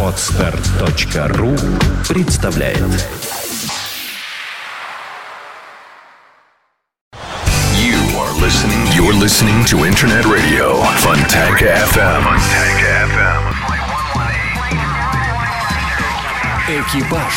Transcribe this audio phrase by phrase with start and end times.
[0.00, 1.56] Отстар.ру
[2.08, 2.78] представляет
[7.74, 8.86] You are listening.
[8.94, 12.22] You're listening to Internet Radio Funtank FM.
[12.78, 13.10] FM.
[16.68, 17.34] Экипаж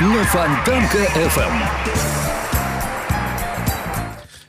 [0.00, 1.52] на Фонтанка FM.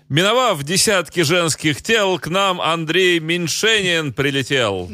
[0.09, 4.89] Миновав десятки женских тел, к нам Андрей Меньшенин прилетел.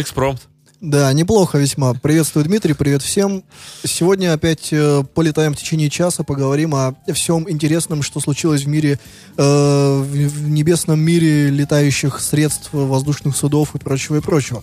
[0.00, 0.40] Экспромт.
[0.80, 1.92] Да, неплохо весьма.
[1.92, 3.42] Приветствую, Дмитрий, привет всем.
[3.84, 9.00] Сегодня опять э, полетаем в течение часа, поговорим о всем интересном, что случилось в мире,
[9.36, 14.62] э, в, небесном мире летающих средств, воздушных судов и прочего, и прочего.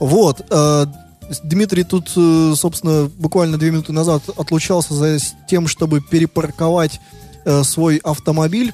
[0.00, 0.46] Вот.
[0.48, 0.86] Э,
[1.42, 5.18] Дмитрий тут, э, собственно, буквально две минуты назад отлучался за
[5.48, 6.98] тем, чтобы перепарковать
[7.44, 8.72] э, свой автомобиль.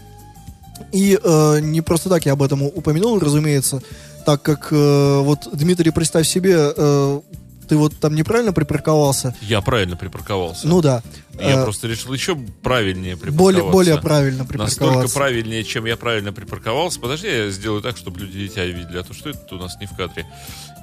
[0.92, 3.83] И э, не просто так я об этом упомянул, разумеется,
[4.28, 7.20] так как э, вот, Дмитрий, представь себе, э,
[7.66, 9.34] ты вот там неправильно припарковался.
[9.41, 10.69] Я правильно припарковался.
[10.69, 11.02] Ну да.
[11.41, 13.62] Я Э, просто решил еще правильнее припарковаться.
[13.62, 14.84] более, более правильно припарковаться.
[14.84, 17.00] Настолько правильнее, чем я правильно припарковался.
[17.00, 19.86] Подожди, я сделаю так, чтобы люди тебя видели, а то что это у нас не
[19.86, 20.27] в кадре.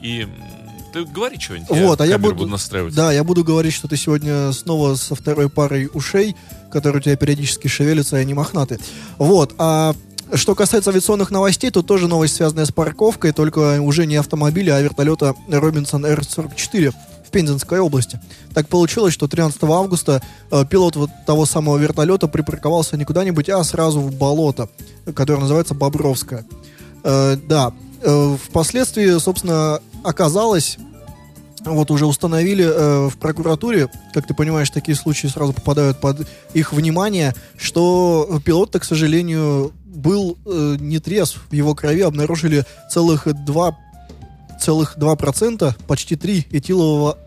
[0.01, 0.27] И
[0.91, 1.69] ты говори что-нибудь.
[1.69, 2.95] Вот, а я камеру буду, настраивать.
[2.95, 6.35] Да, я буду говорить, что ты сегодня снова со второй парой ушей,
[6.71, 8.79] которые у тебя периодически шевелятся, и они мохнаты.
[9.19, 9.93] Вот, а
[10.33, 14.81] что касается авиационных новостей, то тоже новость, связанная с парковкой, только уже не автомобиля, а
[14.81, 16.93] вертолета Робинсон R-44
[17.25, 18.19] в Пензенской области.
[18.53, 23.63] Так получилось, что 13 августа э, пилот вот того самого вертолета припарковался не куда-нибудь, а
[23.63, 24.69] сразу в болото,
[25.13, 26.45] которое называется Бобровское.
[27.03, 30.77] Э, да, э, впоследствии, собственно, оказалось,
[31.65, 36.73] вот уже установили э, в прокуратуре, как ты понимаешь, такие случаи сразу попадают под их
[36.73, 41.39] внимание, что пилот-то, к сожалению, был э, не трезв.
[41.49, 43.77] В его крови обнаружили целых 2,
[44.61, 47.17] целых 2%, почти 3 этилового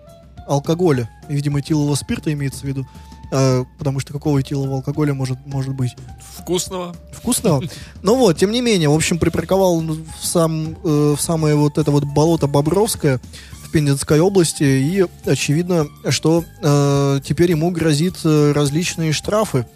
[0.47, 1.11] алкоголя.
[1.28, 2.86] Видимо, этилового спирта имеется в виду.
[3.30, 5.96] Э, потому что какого этилового алкоголя может, может быть?
[6.39, 6.96] Вкусного.
[7.12, 7.62] вкусного.
[8.02, 11.90] Ну вот, тем не менее, в общем, припарковал в, сам, э, в самое вот это
[11.90, 13.20] вот болото Бобровское
[13.62, 19.67] в Пензенской области, и очевидно, что э, теперь ему грозит э, различные штрафы,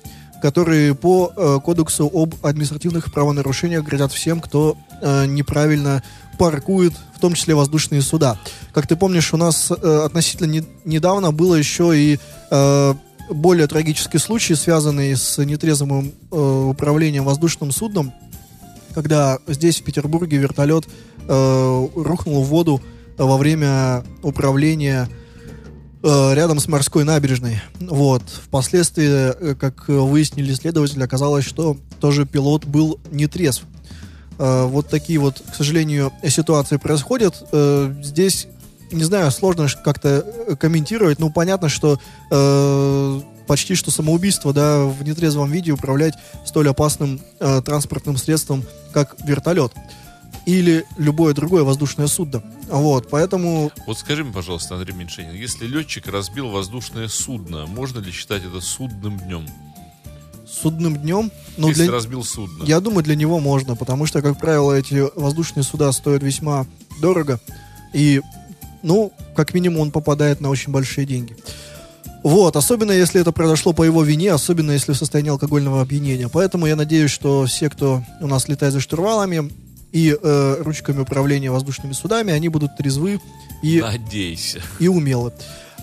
[0.43, 6.03] которые по э, кодексу об административных правонарушениях грозят всем, кто э, неправильно
[6.37, 8.37] паркует, в том числе воздушные суда.
[8.73, 12.19] Как ты помнишь, у нас э, относительно не- недавно было еще и
[12.51, 12.95] э,
[13.31, 18.13] более трагический случай, связанный с нетрезвым э, управлением воздушным судном,
[18.95, 20.89] когда здесь, в Петербурге, вертолет
[21.29, 22.83] э, рухнул в воду
[23.17, 25.22] во время управления э,
[26.03, 27.61] рядом с морской набережной.
[27.81, 28.23] Вот.
[28.23, 33.65] Впоследствии, э, как выяснили следователи, оказалось, что тоже пилот был нетрезв.
[34.39, 37.43] Э, вот такие вот, к сожалению, ситуации происходят.
[37.53, 38.49] Э, здесь,
[38.91, 41.19] не знаю, сложно как-то э, комментировать.
[41.19, 41.99] Ну, понятно, что
[42.31, 46.15] э, почти что самоубийство, да, в нетрезвом виде управлять
[46.45, 49.73] столь опасным э, транспортным средством, как вертолет.
[50.45, 52.43] Или любое другое воздушное судно.
[52.69, 58.11] Вот, поэтому Вот скажи мне, пожалуйста, Андрей Меньшенин, если летчик разбил воздушное судно, можно ли
[58.11, 59.47] считать это судным днем?
[60.53, 62.65] судным днем, ну, если для, разбил судно.
[62.65, 66.67] я думаю, для него можно, потому что, как правило, эти воздушные суда стоят весьма
[67.01, 67.41] дорого.
[67.95, 68.21] И,
[68.83, 71.37] ну, как минимум, он попадает на очень большие деньги.
[72.23, 76.29] Вот, особенно если это произошло по его вине, особенно если в состоянии алкогольного опьянения.
[76.29, 79.51] Поэтому я надеюсь, что все, кто у нас летает за штурвалами
[79.93, 83.21] и э, ручками управления воздушными судами, они будут трезвы
[83.63, 84.61] и Надейся.
[84.79, 85.33] и умелы.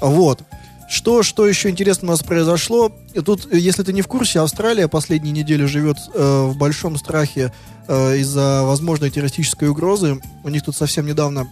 [0.02, 0.42] Вот.
[0.90, 2.92] Что, что еще интересно у нас произошло?
[3.14, 6.98] И Тут, э, если ты не в курсе, Австралия последние недели живет э, в большом
[6.98, 7.53] страхе
[7.88, 10.19] э, из-за возможной террористической угрозы.
[10.44, 11.48] У них тут совсем недавно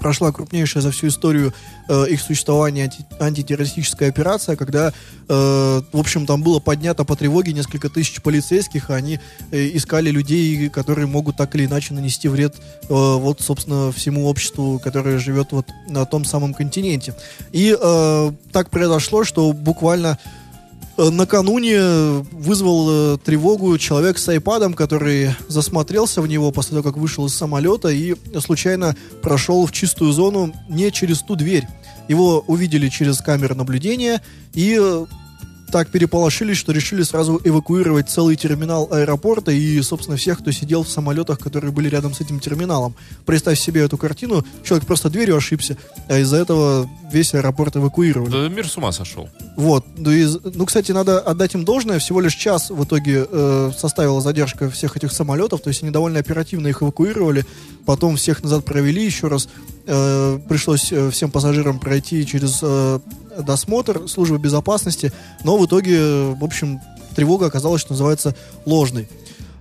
[0.00, 1.52] прошла крупнейшая за всю историю
[1.88, 4.92] э, их существования анти- антитеррористическая операция, когда, э,
[5.28, 9.20] в общем, там было поднято по тревоге несколько тысяч полицейских, а они
[9.50, 14.80] э, искали людей, которые могут так или иначе нанести вред, э, вот, собственно, всему обществу,
[14.82, 17.14] которое живет вот на том самом континенте.
[17.52, 20.18] И э, так произошло, что буквально
[20.96, 21.80] накануне
[22.32, 27.34] вызвал э, тревогу человек с айпадом, который засмотрелся в него после того, как вышел из
[27.34, 31.66] самолета и случайно прошел в чистую зону не через ту дверь.
[32.08, 34.20] Его увидели через камеры наблюдения
[34.54, 35.06] и э,
[35.72, 40.88] так переполошились, что решили сразу эвакуировать целый терминал аэропорта и, собственно, всех, кто сидел в
[40.88, 42.94] самолетах, которые были рядом с этим терминалом.
[43.24, 45.76] Представь себе эту картину, человек просто дверью ошибся,
[46.08, 48.30] а из-за этого весь аэропорт эвакуировали.
[48.30, 49.28] Да мир с ума сошел.
[49.56, 49.84] Вот.
[49.96, 50.10] Ну,
[50.54, 51.98] ну, кстати, надо отдать им должное.
[51.98, 55.62] Всего лишь час в итоге э, составила задержка всех этих самолетов.
[55.62, 57.44] То есть они довольно оперативно их эвакуировали.
[57.86, 59.48] Потом всех назад провели еще раз.
[59.86, 63.00] Э, пришлось э, всем пассажирам пройти через э,
[63.38, 65.12] досмотр службы безопасности.
[65.44, 66.80] Но в итоге, в общем,
[67.14, 68.34] тревога оказалась, что называется,
[68.64, 69.08] ложной.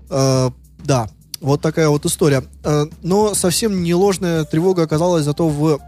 [0.10, 0.50] Э,
[0.84, 1.10] да,
[1.40, 2.44] вот такая вот история.
[2.64, 5.80] Э, но совсем не ложная тревога оказалась зато в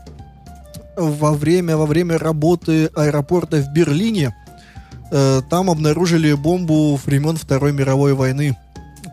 [0.96, 4.36] во время, во время работы аэропорта в Берлине
[5.12, 8.58] э, там обнаружили бомбу времен Второй мировой войны.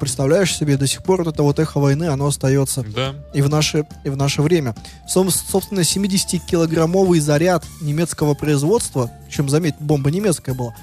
[0.01, 3.15] Представляешь себе, до сих пор вот это вот эхо войны, оно остается Да.
[3.35, 4.75] и в наше, и в наше время.
[5.07, 10.75] Сом- собственно, 70-килограммовый заряд немецкого производства, причем, заметь, бомба немецкая была,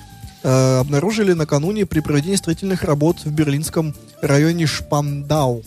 [0.43, 5.63] э, обнаружили накануне при проведении строительных работ в берлинском районе Шпандау.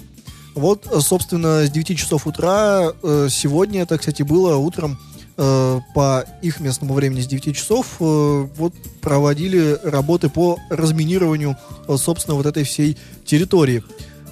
[0.55, 4.97] Вот, э, собственно, с 9 часов утра э, сегодня, это, кстати, было утром
[5.37, 11.57] э, по их местному времени с 9 часов, э, вот проводили работы по разминированию,
[11.89, 13.83] э, собственно, вот этой всей территории.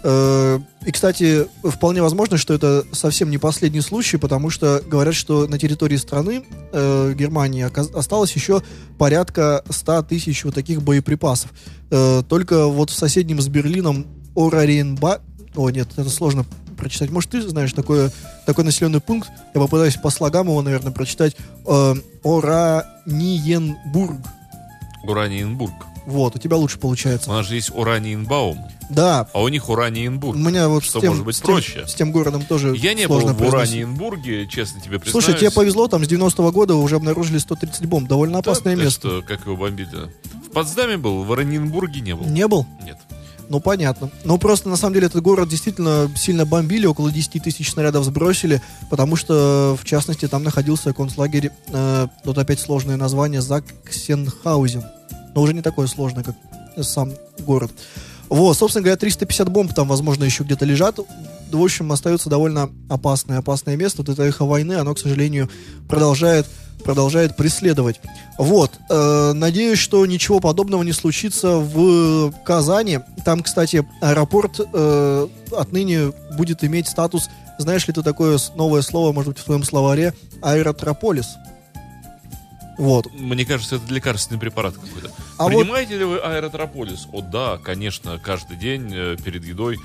[0.05, 5.47] Э, И, кстати, вполне возможно, что это совсем не последний случай, потому что говорят, что
[5.47, 7.67] на территории страны э, Германии
[7.99, 8.63] осталось еще
[8.97, 11.53] порядка 100 тысяч вот таких боеприпасов.
[11.91, 15.21] Э, только вот в соседнем с Берлином Ораренба...
[15.57, 16.47] О, нет, это сложно
[16.79, 17.11] прочитать.
[17.11, 18.11] Может, ты знаешь такое,
[18.47, 19.29] такой населенный пункт?
[19.55, 21.37] Я попытаюсь по слогам его, наверное, прочитать.
[21.67, 21.95] Э,
[22.25, 24.17] Ораниенбург.
[25.05, 25.73] Ураниенбург.
[26.07, 27.29] Вот, у тебя лучше У получается.
[27.29, 28.59] нас же есть Ураниенбаум,
[28.89, 30.39] Да, а у них у Ураниенбург.
[30.39, 31.87] меня вот Что с тем, может быть с тем- проще?
[31.87, 33.75] с тем городом тоже Я не был сложно в произносить.
[33.75, 35.25] Ураниенбурге, честно тебе признаюсь.
[35.27, 38.09] Слушай, тебе повезло, там с 90-го года уже обнаружили 130 бомб.
[38.09, 39.09] Довольно Да, опасное ты место.
[39.09, 40.11] что, как его бомбили?
[40.47, 42.25] В Потсдаме был, в Ураниенбурге не был.
[42.27, 42.67] Не был?
[42.83, 42.97] Нет.
[43.49, 44.11] Ну, понятно.
[44.25, 48.61] Ну, просто, на самом деле, этот город действительно сильно бомбили, около 10 тысяч снарядов сбросили,
[48.91, 54.85] потому что, в частности, там находился концлагерь, э, тут опять сложное название, Заксенхаузен.
[55.35, 56.37] Но уже не такое сложное, как
[56.83, 57.71] сам город.
[58.29, 60.99] Вот, собственно говоря, 350 бомб там, возможно, еще где-то лежат.
[61.53, 64.03] В общем, остается довольно опасное, опасное место.
[64.03, 65.49] Вот это эхо войны, оно, к сожалению,
[65.89, 66.47] продолжает,
[66.85, 68.01] продолжает преследовать.
[68.39, 73.01] Вот, э, надеюсь, что ничего подобного не случится в Казани.
[73.25, 77.29] Там, кстати, аэропорт э, отныне будет иметь статус,
[77.59, 81.27] знаешь ли ты такое новое слово, может быть, в твоем словаре, аэротрополис.
[82.79, 83.13] Вот.
[83.13, 85.11] Мне кажется, это лекарственный препарат какой-то.
[85.37, 87.09] А вот- Принимаете ли вы аэротрополис?
[87.13, 89.79] О, да, конечно, каждый день э, перед едой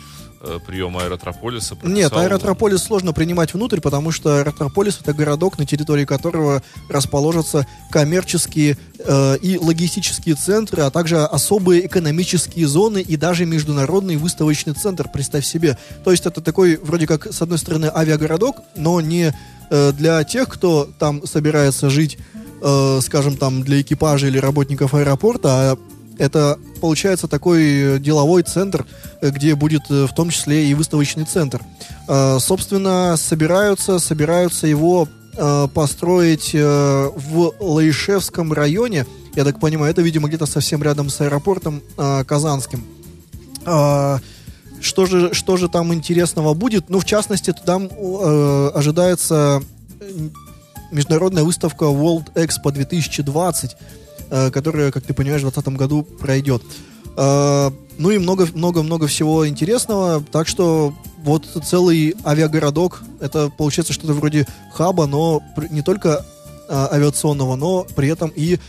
[0.66, 1.78] прием аэротрополиса.
[1.84, 8.78] Нет, аэротрополис сложно принимать внутрь, потому что аэротрополис это городок, на территории которого расположатся коммерческие
[9.00, 15.46] э, и логистические центры, а также особые экономические зоны и даже международный выставочный центр, представь
[15.46, 15.78] себе.
[16.04, 19.34] То есть это такой, вроде как, с одной стороны, авиагородок, но не
[19.70, 22.18] э, для тех, кто там собирается жить,
[22.62, 25.78] э, скажем, там, для экипажа или работников аэропорта, а
[26.18, 28.86] это получается такой э, деловой центр,
[29.22, 31.62] э, где будет э, в том числе и выставочный центр.
[32.08, 35.08] Э, Собственно, собираются, собираются его
[35.74, 39.08] построить в Лаишевском районе.
[39.36, 42.86] Я так понимаю, это, видимо, где-то совсем рядом с аэропортом э, Казанским.
[43.66, 44.20] А,
[44.80, 46.90] Что же, что же там интересного будет?
[46.90, 47.90] Ну, в частности, там
[48.76, 49.64] ожидается
[50.94, 53.76] международная выставка World Expo 2020, э,
[54.52, 56.64] которая, как ты понимаешь, в 2020 году пройдет.
[57.16, 60.24] Э, ну и много-много-много всего интересного.
[60.32, 60.94] Так что
[61.24, 66.26] вот целый авиагородок, это получается что-то вроде хаба, но не только
[66.68, 68.60] э, авиационного, но при этом и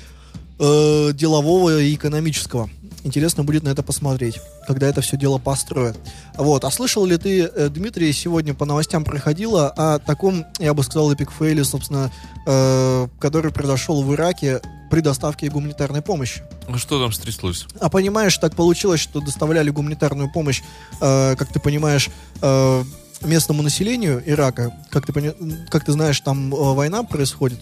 [0.59, 2.69] э, делового и экономического.
[3.05, 5.97] Интересно будет на это посмотреть, когда это все дело построят.
[6.37, 6.65] Вот.
[6.65, 11.13] А слышал ли ты, э, Дмитрий, сегодня по новостям проходило о таком, я бы сказал,
[11.13, 12.11] эпикфейле, собственно,
[12.47, 16.43] э, который произошел в Ираке при доставке гуманитарной помощи?
[16.67, 17.67] А Что там стряслось?
[17.79, 20.63] А понимаешь, так получилось, что доставляли гуманитарную помощь,
[21.01, 22.09] э, как ты понимаешь,
[22.41, 22.85] э,
[23.21, 24.73] местному населению Ирака.
[24.89, 25.35] Как ты, пони-
[25.69, 27.61] как ты знаешь, там э, война происходит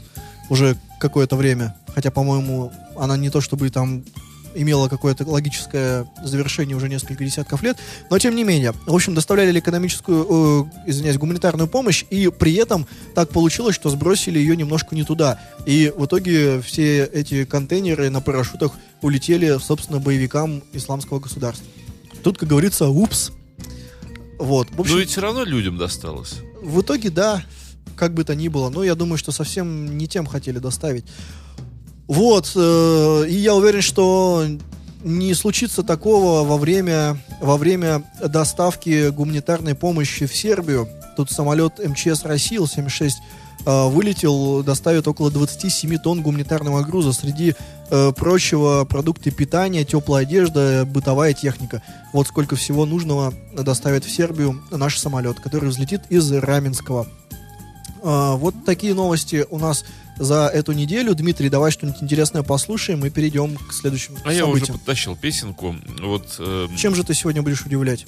[0.51, 1.75] уже какое-то время.
[1.95, 4.05] Хотя, по-моему, она не то чтобы там
[4.55, 7.79] имела какое-то логическое завершение уже несколько десятков лет,
[8.11, 8.73] но тем не менее.
[8.87, 14.39] В общем, доставляли экономическую, э, извиняюсь, гуманитарную помощь, и при этом так получилось, что сбросили
[14.39, 15.41] ее немножко не туда.
[15.67, 21.67] И в итоге все эти контейнеры на парашютах улетели, собственно, боевикам исламского государства.
[22.23, 23.33] Тут, как говорится, упс.
[24.39, 24.69] Вот.
[24.71, 26.35] В общем, Но ведь все равно людям досталось.
[26.63, 27.43] в итоге, да,
[27.97, 28.71] как бы то ни было.
[28.71, 31.05] Но я думаю, что совсем не тем хотели доставить.
[32.09, 34.45] Вот, э, и я уверен, что
[35.05, 40.89] не случится такого во время, во время доставки гуманитарной помощи в Сербию.
[41.17, 43.11] Тут самолет МЧС России Ил-76
[43.65, 47.13] э, вылетел, доставит около 27 тонн гуманитарного груза.
[47.13, 47.55] Среди
[47.91, 51.83] э, прочего продукты питания, теплая одежда, бытовая техника.
[52.13, 57.07] Вот сколько всего нужного доставит в Сербию наш самолет, который взлетит из Раменского.
[58.03, 59.85] Э, вот такие новости у нас
[60.19, 61.15] за эту неделю.
[61.15, 64.79] Дмитрий, давай что-нибудь интересное послушаем и перейдем к следующему А я уже событиям.
[64.79, 65.75] подтащил песенку.
[66.01, 68.07] Вот, э, Чем же ты сегодня будешь удивлять?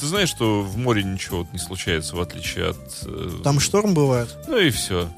[0.00, 2.78] Ты знаешь, что в море ничего не случается, в отличие от...
[3.06, 4.28] э, Там шторм бывает?
[4.48, 5.08] Ну и все.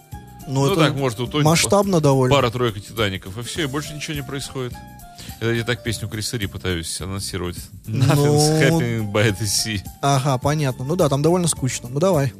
[0.47, 2.33] Ну, Ну, это так, может, утонет масштабно довольно.
[2.35, 4.75] пара-тройка Титаников, и все, и больше ничего не происходит.
[5.41, 7.57] Это я так песню Криса Ри пытаюсь анонсировать.
[7.87, 9.81] Ну, Nothing's happening by the sea.
[10.01, 10.85] Ага, понятно.
[10.85, 11.89] Ну да, там довольно скучно.
[11.91, 12.33] Ну давай.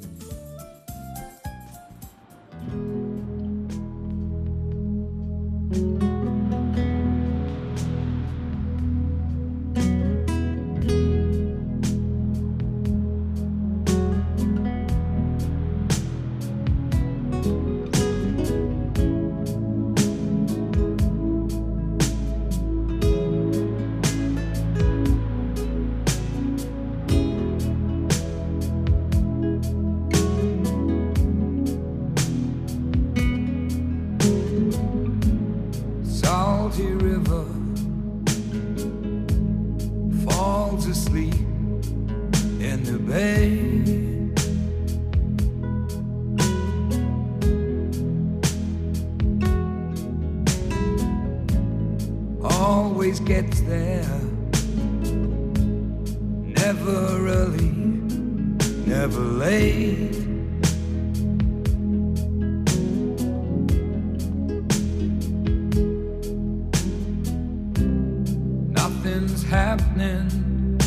[70.07, 70.79] Happening.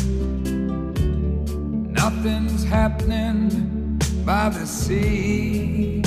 [1.92, 5.99] Nothing's happening by the sea.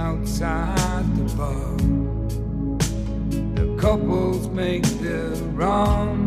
[0.00, 1.76] Outside the bar.
[3.54, 6.19] The couples make their rendezvous.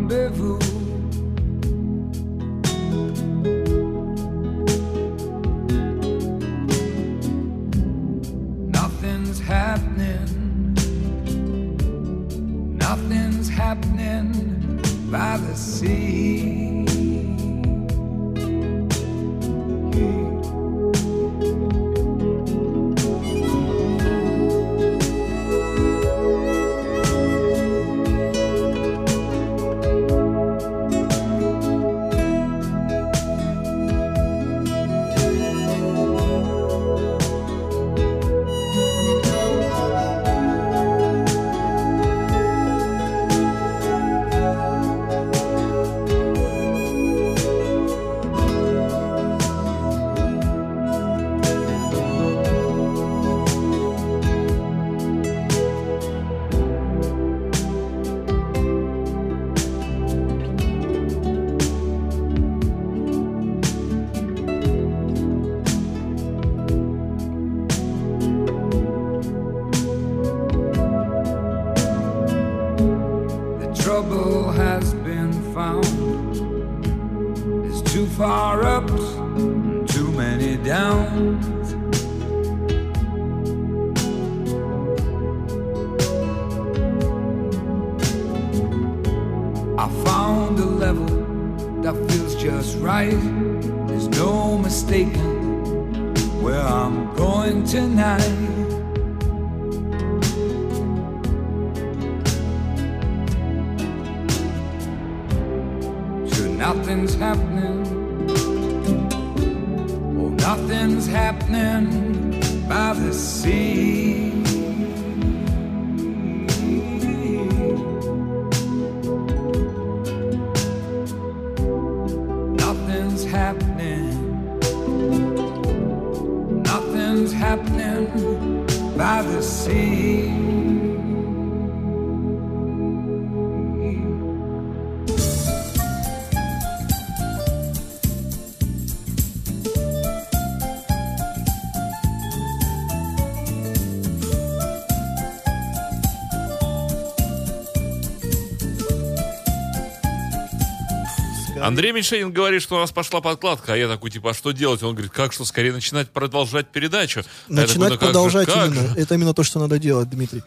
[151.60, 154.82] Андрей Мишенин говорит, что у нас пошла подкладка, а я такой, типа, а что делать?
[154.82, 157.20] Он говорит, как что, скорее начинать продолжать передачу.
[157.20, 158.88] А я такой, Начинать «Ну же, продолжать как именно.
[158.88, 160.42] же?» Это именно то, что надо делать, Дмитрий.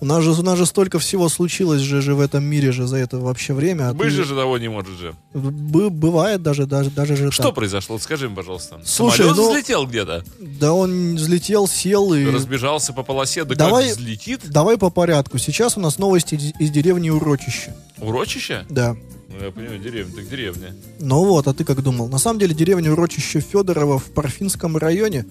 [0.00, 2.86] У нас же, у нас же столько всего случилось же, же в этом мире же
[2.86, 3.88] за это вообще время.
[3.90, 5.14] а Быть ты- же же того не может же.
[5.34, 7.54] Б- бывает даже, даже, даже же Что так.
[7.54, 7.98] произошло?
[7.98, 8.80] Скажи мне, пожалуйста.
[8.84, 12.24] Слушай, Самолет ну- взлетел где-то, Да он взлетел, сел и...
[12.24, 14.40] разбежался по полосе, да Давай- как взлетит?
[14.48, 15.38] Давай по порядку.
[15.38, 17.74] Сейчас у нас новости из деревни Урочище.
[17.98, 18.64] Урочище?
[18.70, 18.96] Да.
[19.38, 20.74] Ну, я понимаю, деревня, так деревня.
[21.00, 22.08] Ну вот, а ты как думал?
[22.08, 25.24] На самом деле деревня Урочище Федорово в Парфинском районе.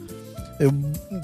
[0.59, 0.69] э,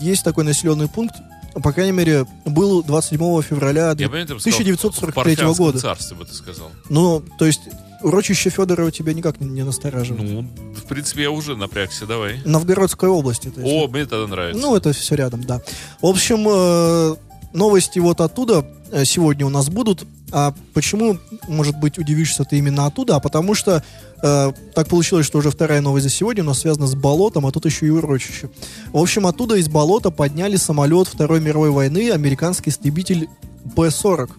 [0.01, 1.15] Есть такой населенный пункт.
[1.63, 5.79] По крайней мере, был 27 февраля Я понимаю, ты бы сказал, в 1943 года.
[5.79, 6.69] царстве бы ты сказал.
[6.89, 7.61] Ну, то есть,
[8.03, 10.29] урочище Федорова тебя никак не, не настораживает.
[10.29, 12.41] Ну, в принципе, я уже напрягся, давай.
[12.45, 13.49] Новгородской области.
[13.49, 13.73] то есть.
[13.73, 14.61] О, мне тогда нравится.
[14.61, 15.61] Ну, это все рядом, да.
[15.99, 17.15] В общем, э,
[17.53, 20.05] новости вот оттуда э, сегодня у нас будут.
[20.31, 21.17] А почему,
[21.47, 23.15] может быть, удивишься ты именно оттуда?
[23.15, 23.83] А потому что
[24.21, 27.65] э, так получилось, что уже вторая новость за сегодня нас связана с болотом, а тут
[27.65, 28.49] еще и урочище.
[28.91, 33.29] В общем, оттуда из болота подняли самолет Второй мировой войны, американский истребитель
[33.75, 34.31] П-40.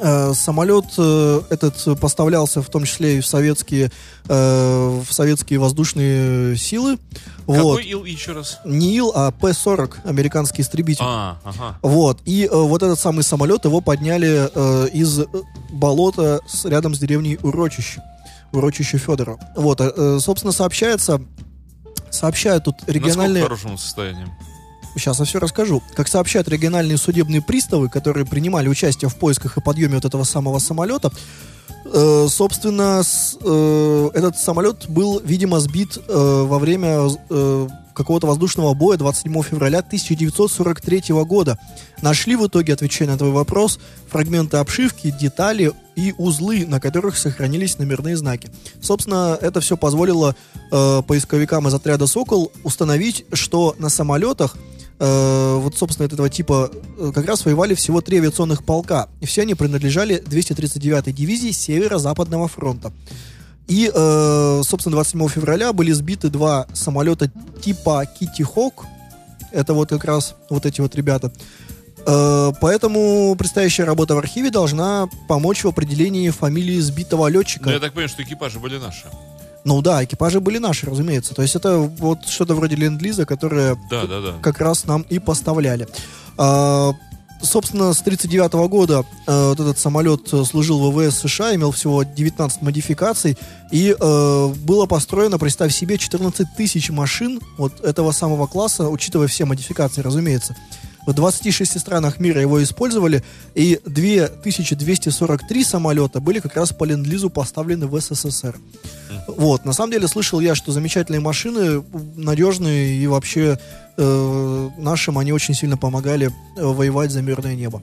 [0.00, 3.90] Э, Самолет э, этот поставлялся в том числе и в советские,
[4.28, 6.98] э, в советские воздушные силы.
[7.46, 7.76] Вот.
[7.78, 8.58] Какой ил еще раз?
[8.64, 11.04] Не Ил, а П-40, американский истребитель.
[11.04, 11.78] А, ага.
[11.82, 12.20] Вот.
[12.24, 15.20] И э, вот этот самый самолет его подняли э, из
[15.70, 18.02] болота с- рядом с деревней Урочище.
[18.52, 19.38] Урочище Федора.
[19.56, 19.80] Вот.
[19.80, 21.20] э, собственно, сообщается,
[22.10, 23.42] сообщают тут Насколько в региональные...
[23.42, 24.26] хорошем состоянии?
[24.96, 25.82] Сейчас я все расскажу.
[25.94, 30.58] Как сообщают региональные судебные приставы, которые принимали участие в поисках и подъеме вот этого самого
[30.58, 31.10] самолета,
[31.84, 38.72] э, собственно, с- э, этот самолет был, видимо, сбит э, во время э, какого-то воздушного
[38.74, 41.58] боя 27 февраля 1943 года.
[42.00, 43.78] Нашли в итоге, отвечая на твой вопрос,
[44.10, 48.48] фрагменты обшивки, детали и узлы, на которых сохранились номерные знаки.
[48.80, 50.34] Собственно, это все позволило
[50.70, 54.56] э, поисковикам из отряда «Сокол» установить, что на самолетах
[54.98, 59.08] э, вот, собственно, этого типа э, как раз воевали всего три авиационных полка.
[59.20, 62.92] И все они принадлежали 239-й дивизии Северо-Западного фронта.
[63.68, 67.30] И, э, собственно, 27 февраля были сбиты два самолета
[67.62, 68.84] типа Кити Хок.
[69.50, 71.32] Это вот как раз вот эти вот ребята.
[72.06, 77.66] Э, поэтому предстоящая работа в архиве должна помочь в определении фамилии сбитого летчика.
[77.66, 79.06] Ну, я так понимаю, что экипажи были наши.
[79.64, 81.34] Ну да, экипажи были наши, разумеется.
[81.34, 84.32] То есть это вот что-то вроде ленд-лиза, которое Да, да, да.
[84.42, 85.86] как раз нам и поставляли.
[86.36, 86.92] А,
[87.42, 92.02] собственно, с 1939 года э, вот этот самолет э, служил в ВВС США, имел всего
[92.02, 93.36] 19 модификаций,
[93.70, 99.44] и э, было построено, представь себе, 14 тысяч машин вот этого самого класса, учитывая все
[99.44, 100.56] модификации, разумеется.
[101.06, 107.86] В 26 странах мира его использовали, и 2243 самолета были как раз по ленд-лизу поставлены
[107.86, 108.56] в СССР.
[109.26, 111.82] Вот, на самом деле слышал я, что замечательные машины,
[112.16, 113.58] надежные и вообще
[113.96, 117.82] э, нашим они очень сильно помогали э, воевать за мирное небо.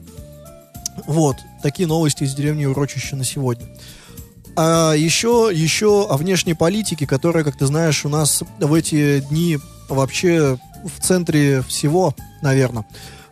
[1.06, 3.66] Вот, такие новости из деревни Урочище на сегодня.
[4.56, 9.58] А еще, еще о внешней политике, которая, как ты знаешь, у нас в эти дни
[9.88, 12.84] вообще в центре всего, наверное.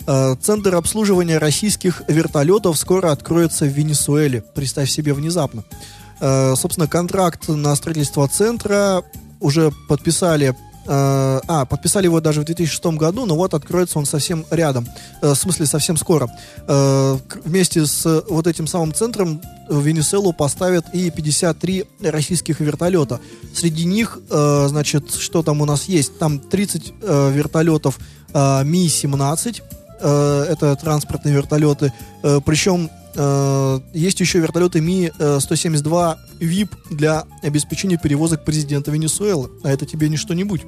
[0.06, 4.42] Э, Центр обслуживания российских вертолетов скоро откроется в Венесуэле.
[4.54, 5.64] Представь себе внезапно.
[6.20, 9.02] Э, Собственно, контракт на строительство центра
[9.40, 10.56] уже подписали
[10.90, 14.88] а, подписали его даже в 2006 году, но вот откроется он совсем рядом.
[15.20, 16.30] Э, в смысле, совсем скоро.
[16.66, 23.20] Э, вместе с вот этим самым центром в Венесуэлу поставят и 53 российских вертолета.
[23.54, 26.18] Среди них, э, значит, что там у нас есть?
[26.18, 27.98] Там 30 э, вертолетов
[28.32, 29.62] э, Ми-17.
[30.00, 31.92] Э, это транспортные вертолеты.
[32.22, 33.07] Э, причем э,
[33.92, 39.50] есть еще вертолеты Ми-172 ВИП для обеспечения перевозок президента Венесуэлы.
[39.64, 40.62] А это тебе не что-нибудь.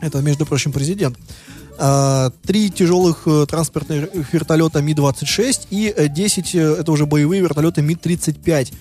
[0.00, 1.16] Это, между прочим, президент.
[1.78, 7.82] А, Три тяжелых э, транспортных вертолета Ми-26 и э, 10, э, это уже боевые вертолеты
[7.82, 8.72] Ми-35.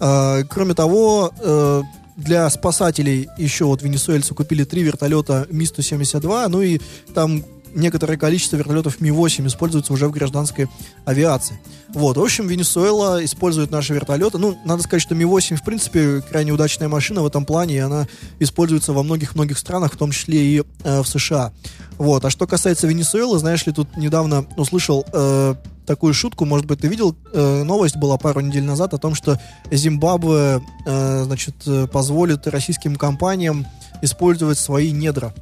[0.00, 1.82] А, Кроме того, э,
[2.16, 6.80] для спасателей еще вот венесуэльцы купили три вертолета Ми-172, ну и
[7.14, 7.44] там
[7.76, 10.68] некоторое количество вертолетов Ми-8 используется уже в гражданской
[11.04, 11.60] авиации.
[11.94, 14.38] Вот, в общем, Венесуэла использует наши вертолеты.
[14.38, 18.08] Ну, надо сказать, что Ми-8, в принципе, крайне удачная машина в этом плане, и она
[18.40, 21.52] используется во многих-многих странах, в том числе и э, в США.
[21.98, 25.54] Вот, а что касается Венесуэлы, знаешь ли, тут недавно услышал э,
[25.86, 29.40] такую шутку, может быть, ты видел, э, новость была пару недель назад о том, что
[29.70, 33.66] Зимбабве, э, значит, э, позволит российским компаниям
[34.02, 35.32] использовать свои недра.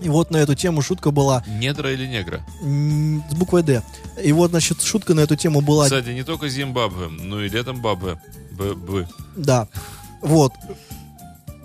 [0.00, 2.40] И вот на эту тему шутка была Недра или негра?
[2.62, 3.82] с буквой «Д».
[4.22, 5.84] И вот, значит, шутка на эту тему была...
[5.84, 8.20] Кстати, не только Зимбабве, но и летом Бабве.
[8.52, 9.06] Б, Б.
[9.36, 9.68] Да.
[10.22, 10.52] Вот.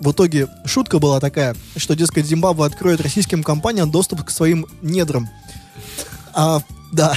[0.00, 5.28] В итоге шутка была такая, что, дескать, Зимбабве откроет российским компаниям доступ к своим недрам.
[6.34, 6.60] А,
[6.92, 7.16] да.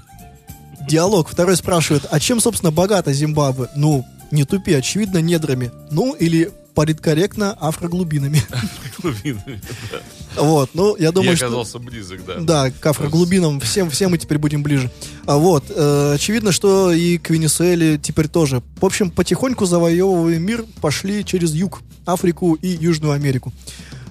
[0.88, 1.28] Диалог.
[1.28, 3.68] Второй спрашивает, а чем, собственно, богата Зимбабве?
[3.74, 5.70] Ну, не тупи, очевидно, недрами.
[5.90, 8.42] Ну, или политкорректно афроглубинами.
[8.98, 9.60] Глубинами,
[9.92, 10.42] да.
[10.42, 11.46] Вот, ну, я думаю, Я что...
[11.46, 12.34] оказался близок, да.
[12.40, 14.90] Да, к афроглубинам всем, всем мы теперь будем ближе.
[15.26, 18.62] А вот, э, очевидно, что и к Венесуэле теперь тоже.
[18.80, 23.52] В общем, потихоньку завоевывая мир, пошли через юг, Африку и Южную Америку.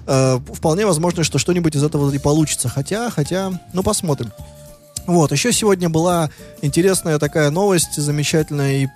[0.06, 2.68] Э, вполне возможно, что что-нибудь из этого и получится.
[2.68, 4.32] Хотя, хотя, ну посмотрим.
[5.06, 6.30] Вот, еще сегодня была
[6.62, 8.88] интересная такая новость, замечательная и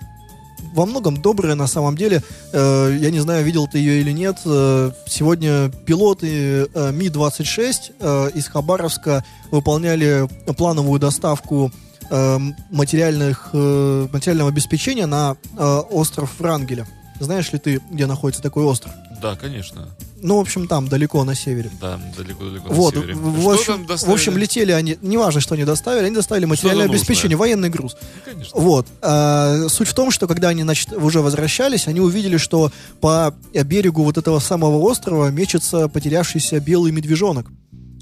[0.73, 2.21] во многом добрая на самом деле.
[2.53, 4.37] Э, я не знаю, видел ты ее или нет.
[4.45, 10.27] Э, сегодня пилоты э, Ми-26 э, из Хабаровска выполняли
[10.57, 11.71] плановую доставку
[12.09, 12.37] э,
[12.69, 16.87] материальных, э, материального обеспечения на э, остров Врангеля.
[17.19, 18.93] Знаешь ли ты, где находится такой остров?
[19.21, 19.89] Да, конечно.
[20.21, 21.71] Ну, в общем, там, далеко на севере.
[21.79, 23.15] Да, далеко-далеко Вот, на севере.
[23.15, 27.37] в, в общем, в общем, летели они, неважно, что они доставили, они доставили материальное обеспечение,
[27.37, 27.95] военный груз.
[28.01, 28.59] Ну, конечно.
[28.59, 28.87] Вот.
[29.01, 34.03] А, суть в том, что когда они, значит, уже возвращались, они увидели, что по берегу
[34.03, 37.47] вот этого самого острова мечется потерявшийся белый медвежонок.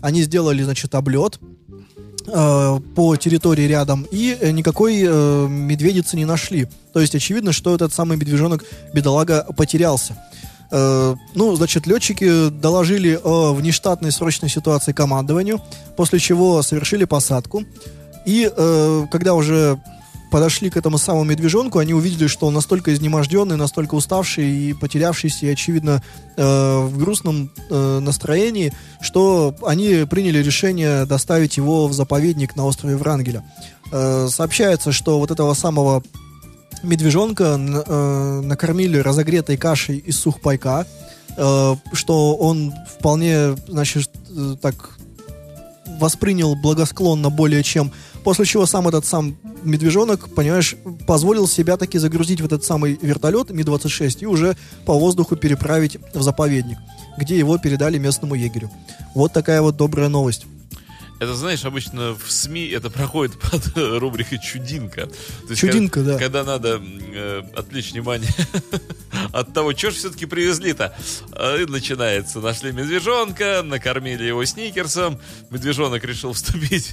[0.02, 1.40] Они сделали, значит, облет
[2.28, 6.68] э, по территории рядом и никакой э, медведицы не нашли.
[6.94, 10.16] То есть очевидно, что этот самый медвежонок бедолага потерялся.
[10.72, 15.62] Э, ну, значит, летчики доложили о внештатной срочной ситуации командованию,
[15.96, 17.64] после чего совершили посадку.
[18.26, 19.80] И э, когда уже
[20.30, 25.46] подошли к этому самому медвежонку, они увидели, что он настолько изнеможденный, настолько уставший и потерявшийся,
[25.46, 26.04] и, очевидно,
[26.36, 32.98] э, в грустном э, настроении, что они приняли решение доставить его в заповедник на острове
[32.98, 33.44] Врангеля.
[33.92, 36.04] Э, сообщается, что вот этого самого
[36.84, 40.86] медвежонка э, накормили разогретой кашей из сухпайка,
[41.36, 44.98] э, что он вполне, значит, э, так
[46.00, 47.92] воспринял благосклонно более чем,
[48.24, 53.50] после чего сам этот сам медвежонок, понимаешь, позволил себя таки загрузить в этот самый вертолет
[53.50, 56.78] Ми-26 и уже по воздуху переправить в заповедник,
[57.18, 58.70] где его передали местному егерю.
[59.16, 60.46] Вот такая вот добрая новость.
[61.20, 65.08] Это, знаешь, обычно в СМИ это проходит под рубрикой «Чудинка».
[65.08, 66.20] То есть, Чудинка, когда, да.
[66.20, 68.30] Когда надо э, отвлечь внимание
[69.34, 70.96] от того, что же все-таки привезли-то.
[71.32, 72.40] А, И начинается.
[72.40, 75.20] Нашли медвежонка, накормили его сникерсом.
[75.50, 76.92] Медвежонок решил вступить.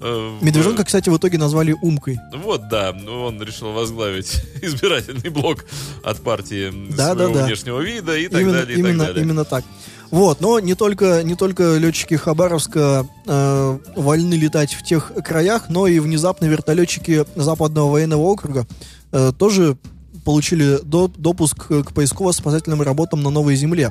[0.00, 2.18] э, в- Медвежонка, кстати, в итоге назвали Умкой.
[2.32, 5.64] Вот, да, он решил возглавить избирательный блок
[6.04, 7.46] от партии Да, своего да, да.
[7.46, 9.24] внешнего вида и так именно, далее, и именно, так далее.
[9.24, 9.64] именно так.
[10.10, 15.86] Вот, но не только, не только летчики Хабаровска э, вольны летать в тех краях, но
[15.86, 18.66] и внезапно вертолетчики Западного военного округа
[19.12, 19.76] э, тоже
[20.24, 23.90] получили до- допуск к поисково-спасательным работам на Новой Земле.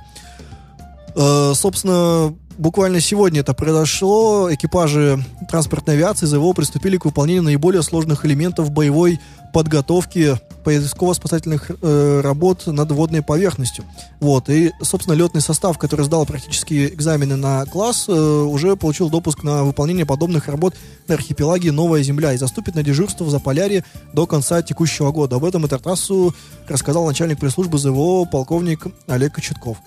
[1.16, 4.54] Э, собственно, буквально сегодня это произошло.
[4.54, 9.20] Экипажи транспортной авиации ЗВО приступили к выполнению наиболее сложных элементов боевой
[9.54, 13.84] подготовки поисково-спасательных э, работ над водной поверхностью.
[14.20, 14.50] Вот.
[14.50, 19.64] И, собственно, летный состав, который сдал практические экзамены на класс, э, уже получил допуск на
[19.64, 20.76] выполнение подобных работ
[21.08, 25.36] на архипелаге Новая Земля и заступит на дежурство в Заполярье до конца текущего года.
[25.36, 26.34] Об этом Интертрассу
[26.68, 29.78] рассказал начальник пресс-службы ЗВО полковник Олег Кочетков.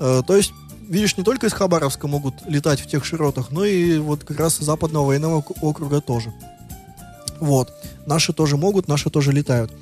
[0.00, 0.52] Э, то есть
[0.88, 4.60] видишь, не только из Хабаровска могут летать в тех широтах, но и вот как раз
[4.60, 6.32] из Западного военного ок- округа тоже.
[7.40, 7.72] Вот.
[8.06, 9.72] Наши тоже могут, наши тоже летают.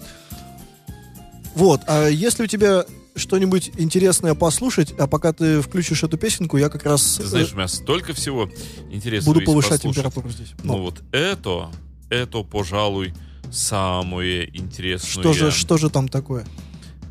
[1.54, 1.80] Вот.
[1.86, 2.84] А если у тебя
[3.14, 7.52] что-нибудь интересное послушать, а пока ты включишь эту песенку, я как раз Ты э, знаешь,
[7.52, 8.48] у меня столько всего
[8.90, 9.96] интересного буду повышать послушать.
[9.96, 10.52] температуру здесь.
[10.62, 11.68] Ну Ну, вот это,
[12.08, 13.12] это, пожалуй,
[13.50, 15.10] самое интересное.
[15.10, 16.46] что же, что же там такое?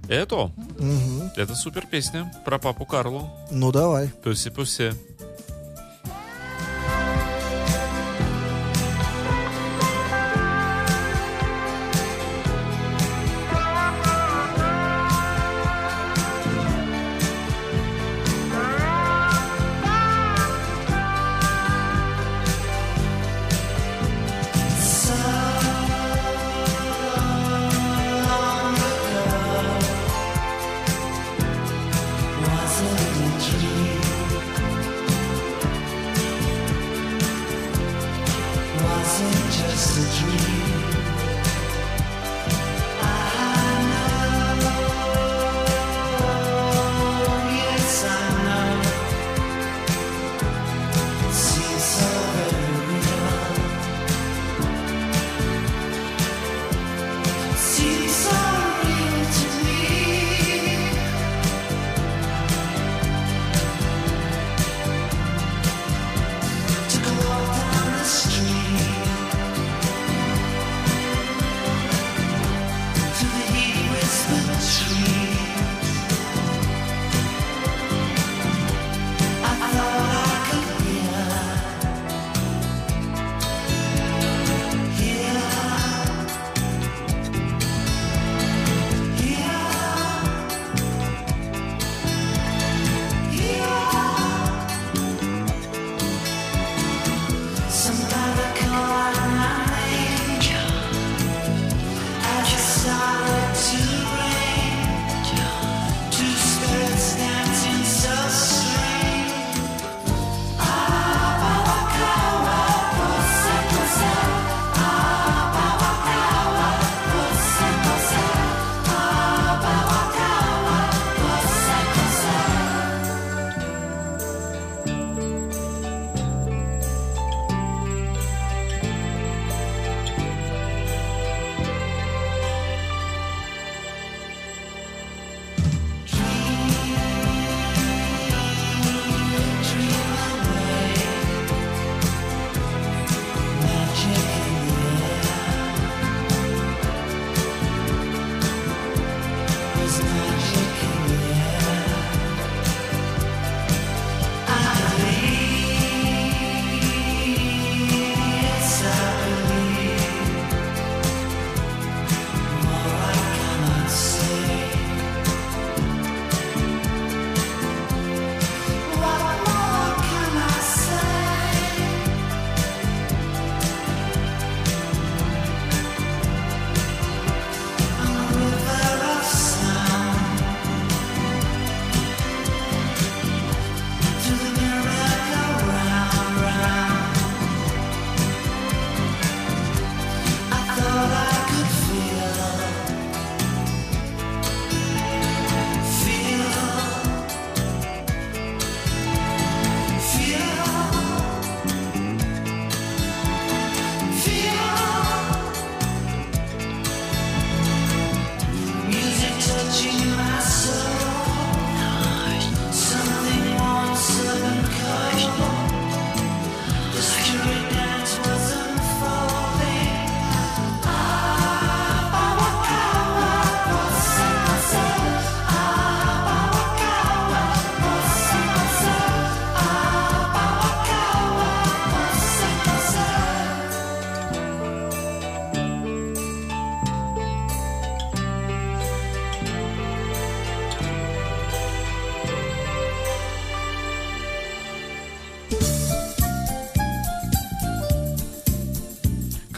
[0.07, 1.31] Это, Мгм.
[1.37, 3.29] это супер песня про папу Карлу.
[3.51, 4.09] Ну давай.
[4.23, 4.93] Пуси-пуси.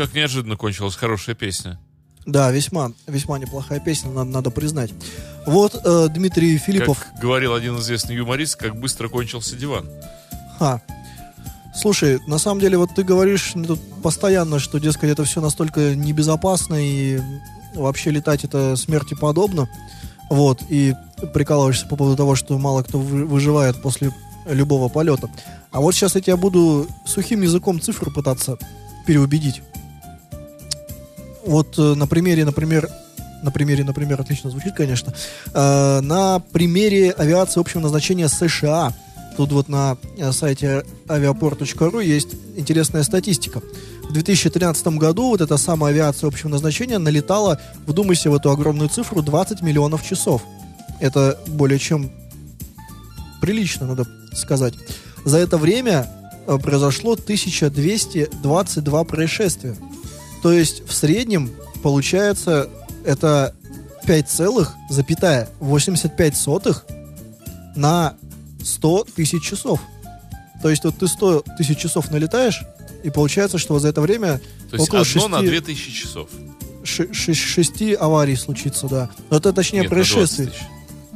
[0.04, 1.80] Как неожиданно кончилась хорошая песня.
[2.26, 4.92] Да, весьма, весьма неплохая песня, надо, надо признать.
[5.46, 7.00] Вот э, Дмитрий Филиппов.
[7.00, 9.89] Как говорил один известный юморист, как быстро кончился диван.
[10.60, 10.82] Ха.
[11.74, 15.96] Слушай, на самом деле, вот ты говоришь мне тут постоянно, что, дескать, это все настолько
[15.96, 17.22] небезопасно и
[17.74, 19.70] вообще летать это смерти подобно.
[20.30, 20.96] Вот, и
[21.34, 24.12] прикалываешься по поводу того, что мало кто вы- выживает после
[24.50, 25.30] любого полета.
[25.72, 28.58] А вот сейчас я тебя буду сухим языком цифр пытаться
[29.06, 29.62] переубедить.
[31.45, 32.89] Вот э, на примере, например,
[33.43, 35.13] на примере, например, отлично звучит, конечно,
[35.53, 38.93] э, на примере авиации общего назначения США.
[39.36, 43.62] Тут вот на э, сайте aviaport.ru есть интересная статистика.
[44.03, 49.21] В 2013 году вот эта самая авиация общего назначения налетала, вдумайся в эту огромную цифру,
[49.21, 50.43] 20 миллионов часов.
[50.99, 52.12] Это более чем
[53.41, 54.75] прилично, надо сказать.
[55.25, 56.08] За это время
[56.47, 59.75] э, произошло 1222 происшествия.
[60.43, 61.51] То есть в среднем
[61.82, 62.69] получается
[63.06, 63.56] это
[64.06, 66.82] 5,85
[67.75, 68.15] на
[68.62, 69.79] 100 тысяч часов.
[70.62, 72.62] То есть вот ты 100 тысяч часов налетаешь,
[73.03, 76.29] и получается, что за это время То есть около одно на 6, 2000 часов.
[77.95, 79.10] аварий случится, да.
[79.29, 80.47] Но это точнее Нет, на 20 происшествий.
[80.47, 80.60] тысяч.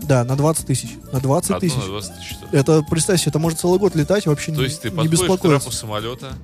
[0.03, 0.91] Да, на 20 тысяч.
[1.11, 1.75] На 20 Одно тысяч.
[1.75, 2.53] на 20 тысяч часов.
[2.53, 5.19] Это, представь себе, это может целый год летать вообще То не, есть ты не подходишь
[5.19, 6.37] к трапу самолета,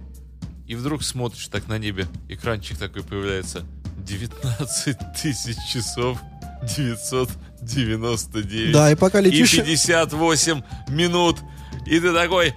[0.68, 3.64] и вдруг смотришь так на небе, экранчик такой появляется.
[4.06, 6.20] 19 тысяч часов
[6.64, 8.72] 999.
[8.72, 9.52] Да, и пока и летишь...
[9.52, 11.40] 58 минут.
[11.86, 12.54] И ты такой...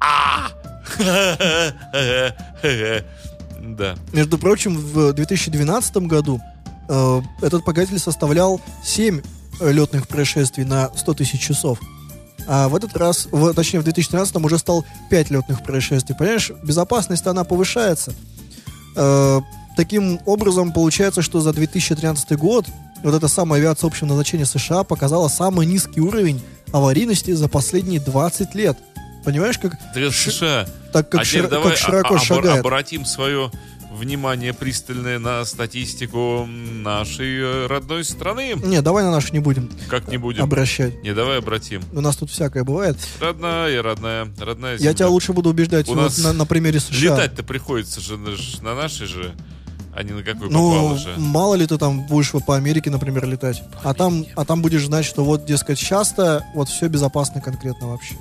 [0.00, 0.50] «А!»
[3.66, 3.96] Да.
[4.12, 6.38] Между прочим, в 2012 году
[6.86, 9.22] э, этот показатель составлял 7
[9.60, 11.80] летных происшествий на 100 тысяч часов.
[12.46, 16.14] А в этот раз, в, точнее, в 2013 уже стал 5 летных происшествий.
[16.14, 18.12] Понимаешь, безопасность она повышается.
[18.96, 19.40] Э,
[19.76, 22.66] таким образом, получается, что за 2013 год
[23.02, 28.54] вот эта самая авиация общего назначения США показала самый низкий уровень аварийности за последние 20
[28.54, 28.78] лет.
[29.24, 30.66] Понимаешь, как, Это США.
[30.92, 32.60] так как, а шир- давай как широко а- обор- шагает?
[32.60, 33.50] обратим свое
[33.94, 38.54] внимание пристальное на статистику нашей э, родной страны.
[38.64, 40.42] Не, давай на нашу не будем Как не будем.
[40.42, 41.02] обращать.
[41.02, 41.82] Не, давай обратим.
[41.92, 42.96] У нас тут всякое бывает.
[43.20, 44.94] Родная, родная, родная Я земля.
[44.94, 47.14] тебя лучше буду убеждать У нас на, на примере США.
[47.14, 49.34] Летать-то приходится же на, нашей же,
[49.94, 51.14] а не на какой Ну, же.
[51.16, 53.62] мало ли ты там будешь по Америке, например, летать.
[53.82, 58.14] А там, а там будешь знать, что вот, дескать, часто вот все безопасно конкретно вообще.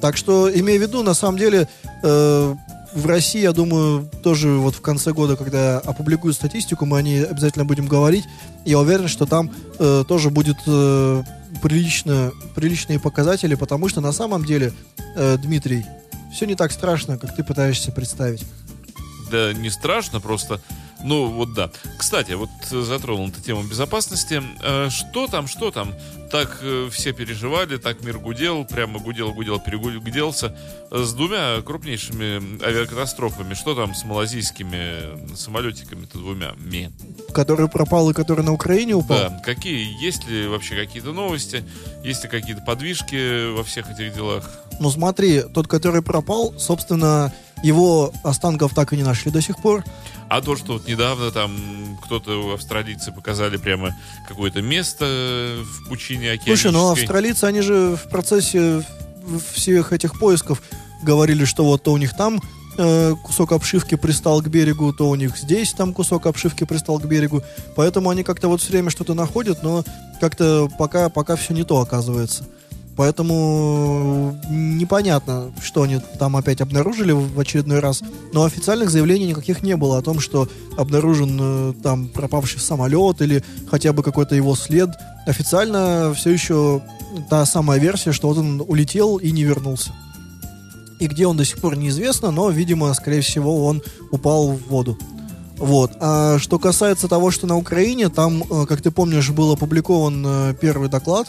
[0.00, 1.68] Так что, имея в виду, на самом деле,
[2.02, 2.56] э,
[2.94, 7.24] в России, я думаю, тоже вот в конце года, когда опубликуют статистику, мы о ней
[7.24, 8.24] обязательно будем говорить.
[8.64, 11.22] Я уверен, что там э, тоже будет э,
[11.62, 14.72] прилично, приличные показатели, потому что на самом деле,
[15.16, 15.84] э, Дмитрий,
[16.32, 18.44] все не так страшно, как ты пытаешься представить.
[19.30, 20.60] Да не страшно, просто...
[21.04, 21.70] Ну, вот да.
[21.98, 24.42] Кстати, вот э, затронул ты тему безопасности.
[24.62, 25.94] Э, Что там, что там?
[26.30, 30.56] Так э, все переживали, так мир гудел, прямо гудел, гудел, перегуделся.
[30.90, 33.54] С двумя крупнейшими авиакатастрофами.
[33.54, 36.52] Что там с малазийскими самолетиками-то двумя?
[36.58, 36.90] Ми.
[37.34, 39.18] Который пропал и который на Украине упал.
[39.18, 41.64] Да, какие, есть ли вообще какие-то новости?
[42.04, 44.48] Есть ли какие-то подвижки во всех этих делах?
[44.80, 47.32] Ну смотри, тот, который пропал, собственно,
[47.62, 49.84] его останков так и не нашли до сих пор.
[50.28, 53.94] А то, что вот недавно там кто-то, австралийцы, показали прямо
[54.28, 56.56] какое-то место в пучине океанической.
[56.56, 58.82] Слушай, ну австралийцы, они же в процессе
[59.52, 60.62] всех этих поисков
[61.02, 62.40] говорили, что вот то у них там
[62.78, 67.04] э, кусок обшивки пристал к берегу, то у них здесь там кусок обшивки пристал к
[67.04, 67.42] берегу.
[67.76, 69.84] Поэтому они как-то вот все время что-то находят, но
[70.20, 72.44] как-то пока, пока все не то оказывается.
[72.96, 78.02] Поэтому непонятно, что они там опять обнаружили в очередной раз.
[78.32, 83.42] Но официальных заявлений никаких не было о том, что обнаружен э, там пропавший самолет или
[83.70, 84.90] хотя бы какой-то его след.
[85.26, 86.82] Официально все еще
[87.30, 89.92] та самая версия, что вот он улетел и не вернулся.
[90.98, 94.98] И где он до сих пор неизвестно, но, видимо, скорее всего, он упал в воду.
[95.56, 95.92] Вот.
[96.00, 100.54] А что касается того, что на Украине, там, э, как ты помнишь, был опубликован э,
[100.60, 101.28] первый доклад,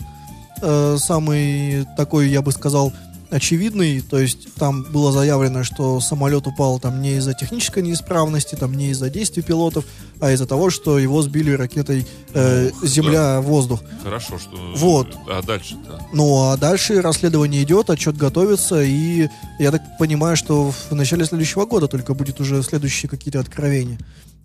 [0.64, 2.92] э, самый такой, я бы сказал,
[3.34, 8.76] очевидный, то есть там было заявлено, что самолет упал там не из-за технической неисправности, там
[8.76, 9.86] не из-за действий пилотов,
[10.20, 13.82] а из-за того, что его сбили ракетой э, Ну, земля-воздух.
[14.04, 14.52] Хорошо, что...
[14.76, 15.18] Вот.
[15.28, 16.00] А дальше-то?
[16.14, 19.28] Ну, а дальше расследование идет, отчет готовится, и
[19.60, 23.98] я так понимаю, что в начале следующего года только будет уже следующие какие-то откровения.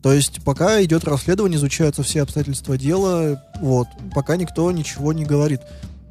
[0.02, 5.60] То есть пока идет расследование, изучаются все обстоятельства дела, вот, пока никто ничего не говорит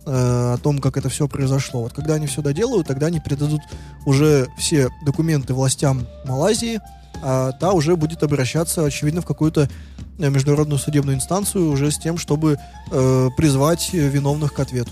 [0.07, 1.81] э, о том, как это все произошло.
[1.81, 3.61] Вот когда они все доделают, тогда они передадут
[4.05, 6.79] уже все документы властям Малайзии,
[7.21, 9.69] а та уже будет обращаться, очевидно, в какую-то
[10.17, 12.57] э, международную судебную инстанцию уже с тем, чтобы
[12.91, 14.91] э, призвать виновных к ответу.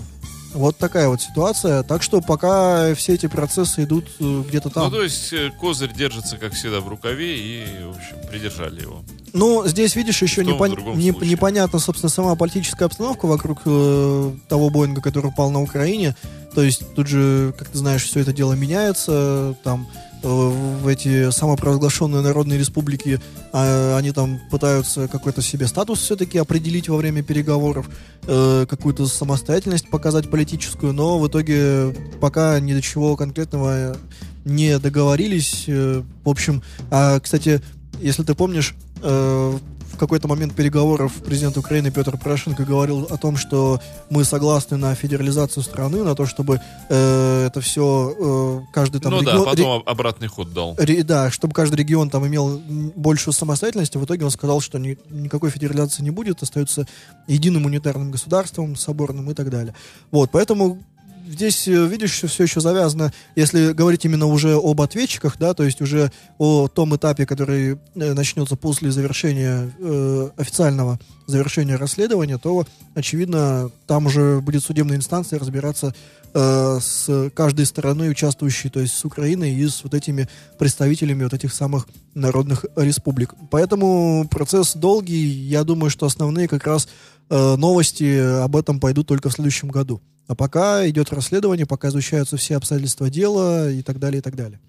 [0.56, 1.84] Вот такая вот ситуация.
[1.84, 4.86] Так что пока все эти процессы идут э, где-то там.
[4.86, 9.04] Ну, то есть э, козырь держится, как всегда, в рукаве, и, в общем, придержали его.
[9.36, 11.30] Ну, здесь, видишь, еще непон- не- случае.
[11.30, 16.16] непонятна, собственно, сама политическая обстановка вокруг э, того Боинга, который упал на Украине.
[16.54, 19.56] То есть тут же, как ты знаешь, все это дело меняется.
[19.64, 19.88] Там
[20.24, 23.20] э, в эти самопровозглашенные народные республики
[23.52, 27.90] а, они там пытаются какой-то себе статус все-таки определить во время переговоров,
[28.28, 33.98] э, какую-то самостоятельность показать политическую, но в итоге пока ни до чего конкретного
[34.46, 35.66] не договорились.
[35.68, 37.62] Э, В общем, а, кстати,
[38.02, 39.58] если ты помнишь, э,
[39.94, 43.80] в какой-то момент переговоров президент Украины Петр Порошенко говорил о том, что
[44.10, 49.32] мы согласны на федерализацию страны, на то, чтобы э, это все каждый там ну да,
[49.36, 50.76] регион- потом об- обратный ход дал.
[50.78, 52.60] Ре- Да, чтобы каждый регион там имел
[52.96, 56.86] большую самостоятельность, а в итоге он сказал, что ни- никакой федерализации не будет, остается
[57.28, 59.74] единым унитарным государством, соборным и так далее.
[60.12, 60.80] Вот, поэтому
[61.28, 65.82] здесь, э, видишь, все еще завязано, если говорить именно уже об ответчиках, да, то есть
[65.82, 73.72] уже о том этапе, который э, начнется после завершения э, официального завершения расследования, то, очевидно,
[73.88, 75.94] там уже будет судебная инстанция разбираться
[76.34, 80.28] э, с каждой стороной участвующей, то есть с Украиной и с вот этими
[80.60, 83.34] представителями вот этих самых народных республик.
[83.50, 85.26] Поэтому процесс долгий.
[85.26, 86.88] Я думаю, что основные как раз
[87.30, 90.02] э, новости об этом пойдут только в следующем году.
[90.28, 94.60] А пока идет расследование, пока изучаются все обстоятельства дела и так далее, и так далее.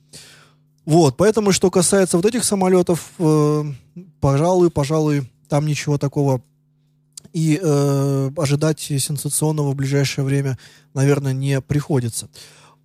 [0.85, 3.65] Вот, поэтому, что касается вот этих самолетов, э,
[4.21, 6.43] пожалуй, пожалуй, там ничего такого
[7.33, 10.59] и э, ожидать сенсационного в ближайшее время,
[10.95, 12.29] наверное, не приходится.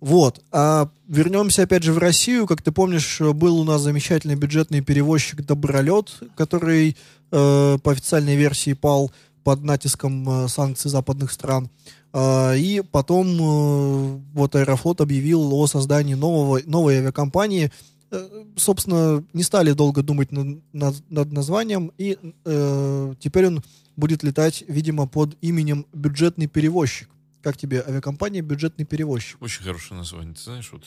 [0.00, 0.42] Вот.
[0.50, 2.46] А вернемся опять же в Россию.
[2.46, 6.96] Как ты помнишь, был у нас замечательный бюджетный перевозчик Добролет, который
[7.30, 9.12] э, по официальной версии пал
[9.44, 11.70] под натиском э, санкций западных стран.
[12.12, 17.70] А, и потом э, вот Аэрофлот объявил о создании нового, новой авиакомпании.
[18.10, 23.62] Э, собственно, не стали долго думать над, над- над названием, и э, теперь он
[23.96, 27.08] будет летать, видимо, под именем «Бюджетный перевозчик».
[27.42, 29.40] Как тебе авиакомпания «Бюджетный перевозчик»?
[29.42, 30.34] Очень хорошее название.
[30.34, 30.84] Ты знаешь, вот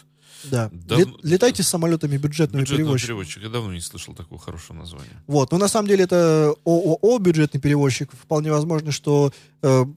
[0.52, 0.70] Да.
[0.72, 3.08] Да, Лет- ну, летайте с самолетами бюджетного бюджетного перевозчика.
[3.08, 3.42] переводчика.
[3.42, 5.24] Я давно не слышал такого хорошего названия.
[5.28, 8.12] Вот, но на самом деле это ООО бюджетный перевозчик.
[8.12, 9.32] Вполне возможно, что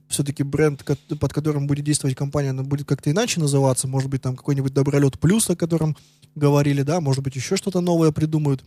[0.09, 0.85] все-таки бренд,
[1.21, 3.89] под которым будет действовать компания, она будет как-то иначе называться.
[3.89, 5.97] Может быть, там какой-нибудь Добролет Плюс, о котором
[6.35, 8.65] говорили, да, может быть, еще что-то новое придумают.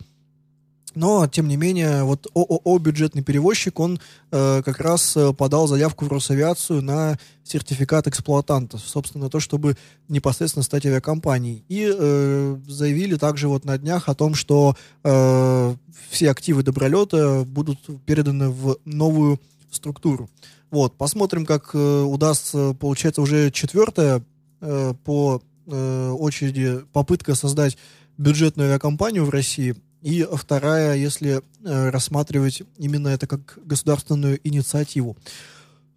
[0.93, 3.99] Но, тем не менее, вот ООО «Бюджетный перевозчик», он
[4.31, 9.77] э, как раз э, подал заявку в Росавиацию на сертификат эксплуатанта, собственно, то, чтобы
[10.09, 11.63] непосредственно стать авиакомпанией.
[11.69, 15.75] И э, заявили также вот на днях о том, что э,
[16.09, 19.39] все активы Добролета будут переданы в новую
[19.71, 20.29] структуру.
[20.71, 24.23] Вот, посмотрим, как э, удастся, получается, уже четвертая
[24.61, 27.77] э, по э, очереди попытка создать
[28.17, 29.75] бюджетную авиакомпанию в России.
[30.01, 35.15] И вторая, если э, рассматривать именно это как государственную инициативу.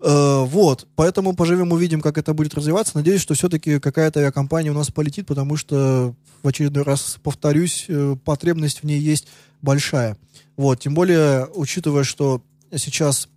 [0.00, 2.96] Э, вот, поэтому поживем, увидим, как это будет развиваться.
[2.96, 8.16] Надеюсь, что все-таки какая-то авиакомпания у нас полетит, потому что, в очередной раз повторюсь, э,
[8.22, 9.28] потребность в ней есть
[9.62, 10.18] большая.
[10.56, 12.42] Вот, тем более, учитывая, что
[12.76, 13.28] сейчас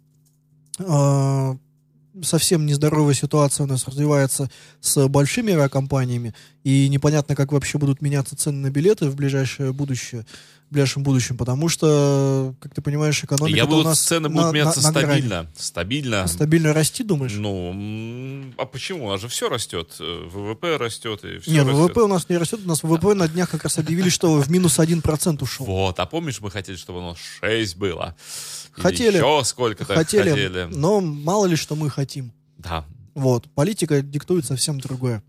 [0.80, 1.55] э,
[2.24, 4.49] совсем нездоровая ситуация у нас развивается
[4.82, 10.26] с большими авиакомпаниями, и непонятно, как вообще будут меняться цены на билеты в ближайшее будущее,
[10.70, 14.30] в ближайшем будущем, потому что, как ты понимаешь, экономика Я у буду, нас цены на-
[14.30, 15.05] будут на- меняться на грани.
[15.07, 15.47] стабильно.
[15.55, 16.28] Стабильно.
[16.28, 17.34] Стабильно расти, думаешь?
[17.38, 19.05] Ну, а почему?
[19.05, 19.95] У нас же все растет.
[20.01, 21.74] Э, ВВП растет и все Не, растет.
[21.76, 24.49] ВВП у нас не растет, у нас ВВП на днях как раз объявили, что в
[24.51, 25.65] минус 1% ушел.
[25.65, 28.15] Вот, а помнишь, мы хотели, чтобы оно 6 было?
[28.82, 29.17] Хотели.
[29.17, 30.67] Еще сколько-то Хотели, хотели.
[30.71, 32.32] но мало ли что мы хотим.
[32.57, 32.86] Да.
[33.15, 35.23] Вот, политика диктует совсем другое.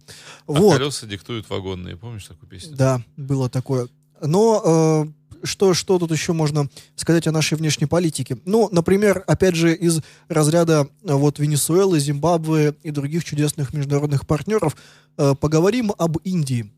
[0.46, 1.96] А Вот, колеса диктуют вагонные.
[1.96, 2.76] Помнишь такую песню?
[2.76, 3.88] да, было такое.
[4.20, 5.06] Но
[5.42, 8.36] э, что, что тут еще можно сказать о нашей внешней политике?
[8.44, 14.76] Ну, например, опять же, из разряда э, вот Венесуэлы, Зимбабве и других чудесных международных партнеров
[15.16, 16.70] э, поговорим об Индии.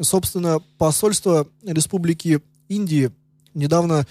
[0.00, 3.10] Собственно, посольство Республики Индии
[3.54, 4.06] недавно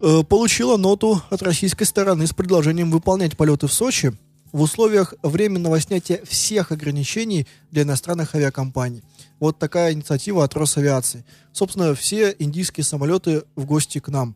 [0.00, 4.16] э, получило ноту от российской стороны с предложением выполнять полеты в Сочи
[4.52, 9.02] в условиях временного снятия всех ограничений для иностранных авиакомпаний.
[9.38, 11.24] Вот такая инициатива от Росавиации.
[11.52, 14.34] Собственно, все индийские самолеты в гости к нам.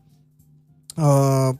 [0.95, 1.55] А,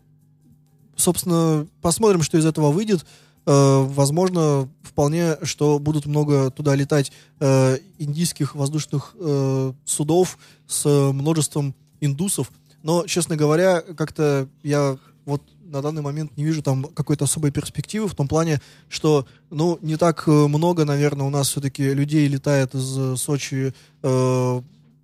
[0.95, 3.05] собственно, посмотрим, что из этого выйдет.
[3.47, 9.15] Э, возможно, вполне, что будут много туда летать э, индийских воздушных
[9.85, 10.37] судов
[10.67, 12.51] с множеством индусов.
[12.83, 18.07] Но, честно говоря, как-то я вот на данный момент не вижу там какой-то особой перспективы
[18.07, 22.75] в том плане, что, ну, не так э, много, наверное, у нас все-таки людей летает
[22.75, 23.73] из Сочи
[24.03, 24.61] э,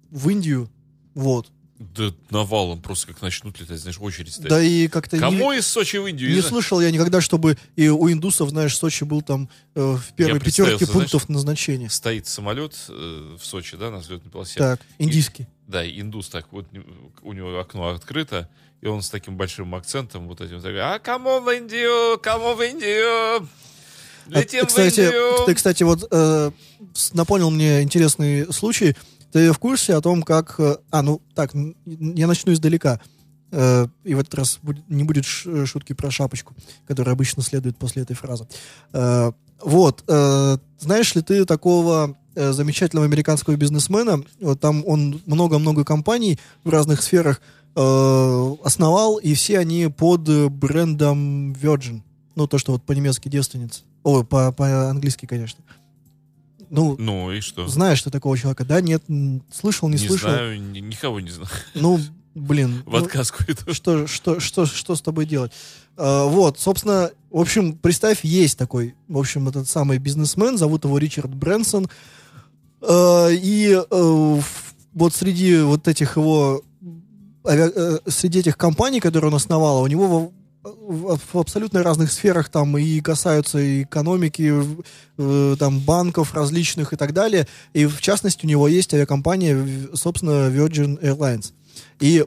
[0.09, 0.69] в Индию,
[1.13, 1.47] вот.
[1.80, 4.49] Да навалом просто как начнут летать, знаешь, очередь стоит.
[4.49, 6.34] Да и как-то Кому не, из Сочи в Индию?
[6.34, 10.39] не слышал я никогда, чтобы и у индусов, знаешь, Сочи был там э, в первой
[10.39, 11.89] пятерке знаешь, пунктов назначения.
[11.89, 14.57] Стоит самолет э, в Сочи, да, на взлетной полосе.
[14.57, 15.47] Так, индийский.
[15.68, 16.65] Да, индус так вот,
[17.22, 18.49] у него окно открыто,
[18.82, 22.61] и он с таким большим акцентом вот этим такой, а кому в Индию, кому в
[22.61, 23.47] Индию?
[24.30, 25.45] А Летим ты, кстати, в Индию.
[25.45, 26.51] ты, кстати, вот э,
[27.13, 28.95] напомнил мне интересный случай.
[29.32, 30.55] Ты в курсе о том, как...
[30.59, 31.51] э, А, ну, так,
[31.86, 32.99] я начну издалека.
[33.51, 36.55] Э, и в этот раз будет- не будет шутки про шапочку,
[36.88, 38.47] которая обычно следует после этой фразы.
[38.93, 40.03] Э, вот.
[40.07, 42.18] э, знаешь ли ты такого
[42.54, 44.24] замечательного американского бизнесмена?
[44.40, 47.42] Вот там он много-много компаний в разных сферах
[47.76, 52.02] э, основал, и все они под э, брендом Virgin.
[52.36, 53.82] Ну, то, что вот по-немецки девственница.
[54.04, 55.64] Ой, по- по-английски, конечно.
[56.70, 57.68] Ну, Ну и что?
[57.68, 58.66] знаешь ты такого человека?
[58.66, 59.04] Да, нет,
[59.54, 60.30] слышал, не, Не слышал.
[60.30, 61.50] знаю, ни- никого не знаю.
[61.76, 62.00] Ну,
[62.36, 62.84] блин.
[62.86, 63.74] В ну, отказку иду.
[63.74, 65.52] что, что, что, что с тобой делать?
[65.96, 70.98] А, вот, собственно, в общем, представь, есть такой, в общем, этот самый бизнесмен, зовут его
[70.98, 71.88] Ричард Брэнсон,
[72.82, 74.41] и э,
[74.93, 76.61] вот среди вот этих его,
[77.45, 80.32] э, среди этих компаний, которые он основал, у него
[80.63, 84.53] в, абсолютно разных сферах там и касаются и экономики,
[85.17, 87.47] э, там банков различных и так далее.
[87.73, 91.53] И в частности у него есть авиакомпания, собственно, Virgin Airlines.
[91.99, 92.25] И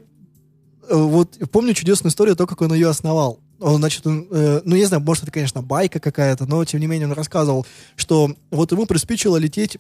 [0.89, 3.41] э, вот помню чудесную историю, то, как он ее основал.
[3.59, 6.87] Он, значит, он, э, ну, не знаю, может, это, конечно, байка какая-то, но, тем не
[6.87, 9.79] менее, он рассказывал, что вот ему приспичило лететь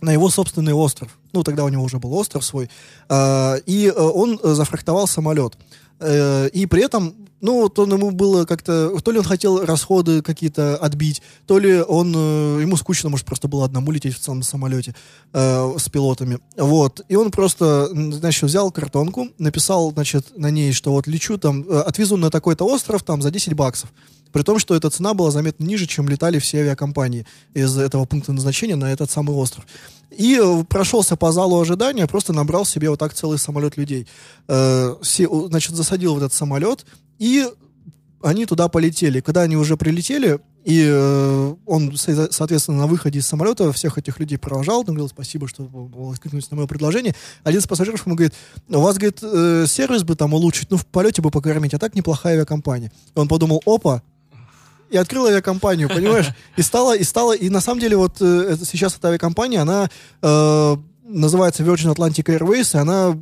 [0.00, 1.18] на его собственный остров.
[1.32, 2.70] Ну, тогда у него уже был остров свой.
[3.08, 5.56] А, и э, он э, зафрахтовал самолет.
[6.00, 8.98] Э, и при этом, ну, вот ему было как-то...
[9.00, 12.14] То ли он хотел расходы какие-то отбить, то ли он...
[12.16, 14.94] э, ему скучно, может, просто было одному лететь в самом самолете
[15.32, 16.38] э, с пилотами.
[16.56, 17.02] Вот.
[17.08, 21.80] И он просто, значит, взял картонку, написал, значит, на ней, что вот лечу там, э,
[21.80, 23.92] отвезу на такой-то остров там за 10 баксов.
[24.32, 28.32] При том, что эта цена была заметно ниже, чем летали все авиакомпании из этого пункта
[28.32, 29.66] назначения на этот самый остров.
[30.10, 34.06] И э, прошелся по залу ожидания, просто набрал себе вот так целый самолет людей.
[34.48, 36.86] Э, все, значит, засадил в этот самолет,
[37.18, 37.46] и
[38.22, 39.20] они туда полетели.
[39.20, 44.18] Когда они уже прилетели, и э, он, со- соответственно, на выходе из самолета всех этих
[44.18, 45.68] людей провожал, он говорил, спасибо, что
[46.12, 47.14] откликнулись на мое предложение.
[47.44, 48.34] Один из пассажиров ему говорит,
[48.68, 51.94] у вас, говорит, э, сервис бы там улучшить, ну, в полете бы покормить, а так
[51.94, 52.90] неплохая авиакомпания.
[53.14, 54.02] И он подумал, опа,
[54.90, 56.28] и открыл авиакомпанию, понимаешь?
[56.56, 59.88] И стала, и стала, и на самом деле вот э, сейчас эта авиакомпания, она
[60.22, 63.16] э, называется Virgin Atlantic Airways, и она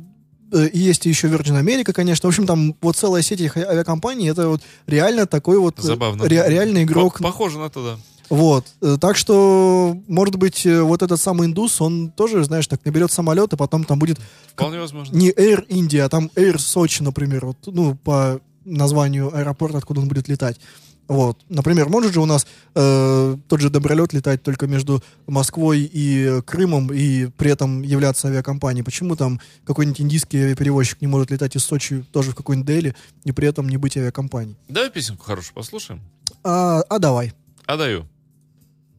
[0.51, 2.27] и есть еще Virgin America, конечно.
[2.27, 5.81] В общем, там вот целая сеть этих а- авиакомпаний, это вот реально такой вот э,
[5.81, 6.25] Забавно.
[6.25, 7.17] ре- реальный игрок.
[7.17, 7.97] По- Похоже на то, да.
[8.29, 8.65] Вот.
[8.81, 13.11] Э, Так что, может быть, э, вот этот самый индус, он тоже, знаешь, так наберет
[13.11, 14.17] самолет, и потом там будет
[14.53, 15.15] Вполне возможно.
[15.15, 20.07] не Air India, а там Air Сочи, например, вот, ну, по названию аэропорта, откуда он
[20.07, 20.59] будет летать.
[21.07, 21.37] Вот.
[21.49, 26.91] Например, может же у нас э, тот же добролет летать только между Москвой и Крымом
[26.91, 28.83] и при этом являться авиакомпанией.
[28.83, 33.31] Почему там какой-нибудь индийский авиаперевозчик не может летать из Сочи тоже в какой-нибудь Дели и
[33.31, 34.57] при этом не быть авиакомпанией?
[34.67, 36.01] Давай песенку хорошую послушаем.
[36.43, 37.33] А, а давай.
[37.65, 38.07] Отдаю.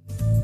[0.08, 0.35] There's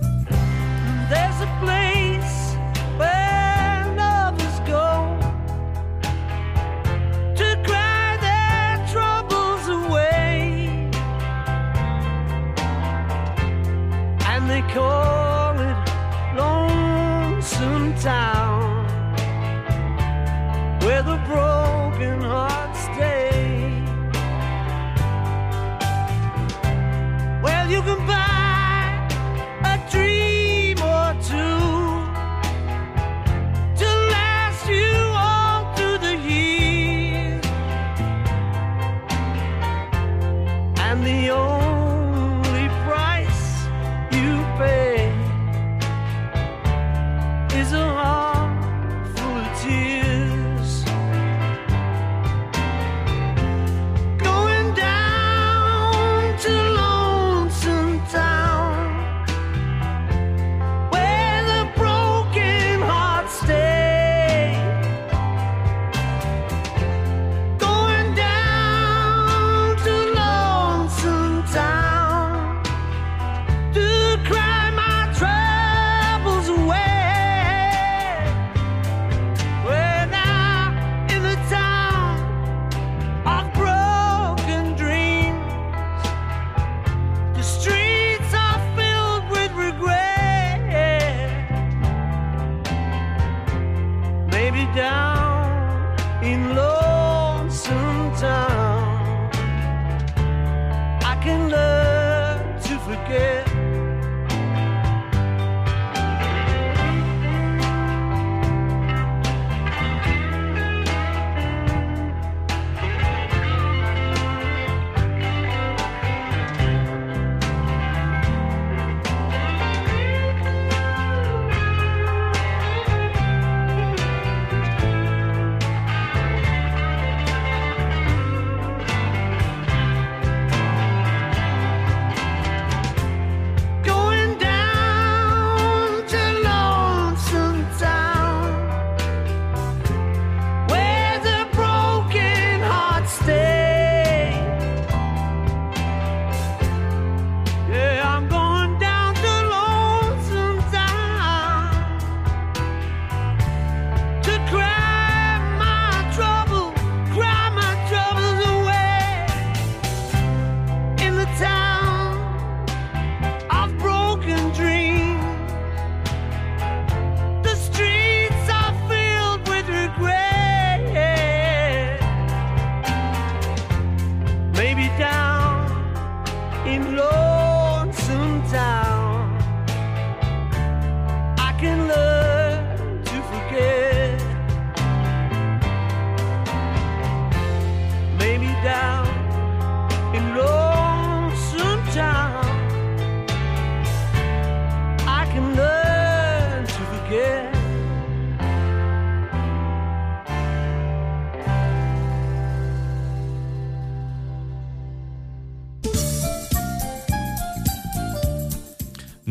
[176.73, 177.12] in love.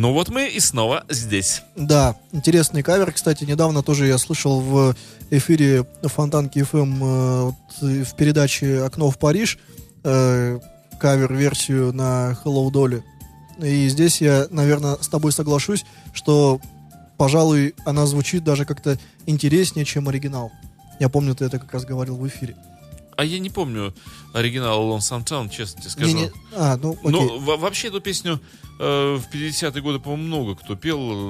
[0.01, 1.61] Ну вот мы и снова здесь.
[1.75, 3.11] Да, интересный кавер.
[3.11, 4.95] Кстати, недавно тоже я слышал в
[5.29, 9.59] эфире Фонтанки ФМ э, вот, э, в передаче «Окно в Париж»
[10.03, 10.59] э,
[10.99, 13.03] кавер-версию на Hello Dolly.
[13.61, 16.59] И здесь я, наверное, с тобой соглашусь, что,
[17.17, 18.97] пожалуй, она звучит даже как-то
[19.27, 20.51] интереснее, чем оригинал.
[20.99, 22.55] Я помню, ты это как раз говорил в эфире.
[23.17, 23.93] А я не помню
[24.33, 26.07] оригинал Lonesome Town, честно тебе скажу.
[26.15, 27.39] Не-не- А, ну, окей.
[27.39, 28.39] Во- вообще эту песню
[28.79, 31.29] э, в 50-е годы, по-моему, много кто пел.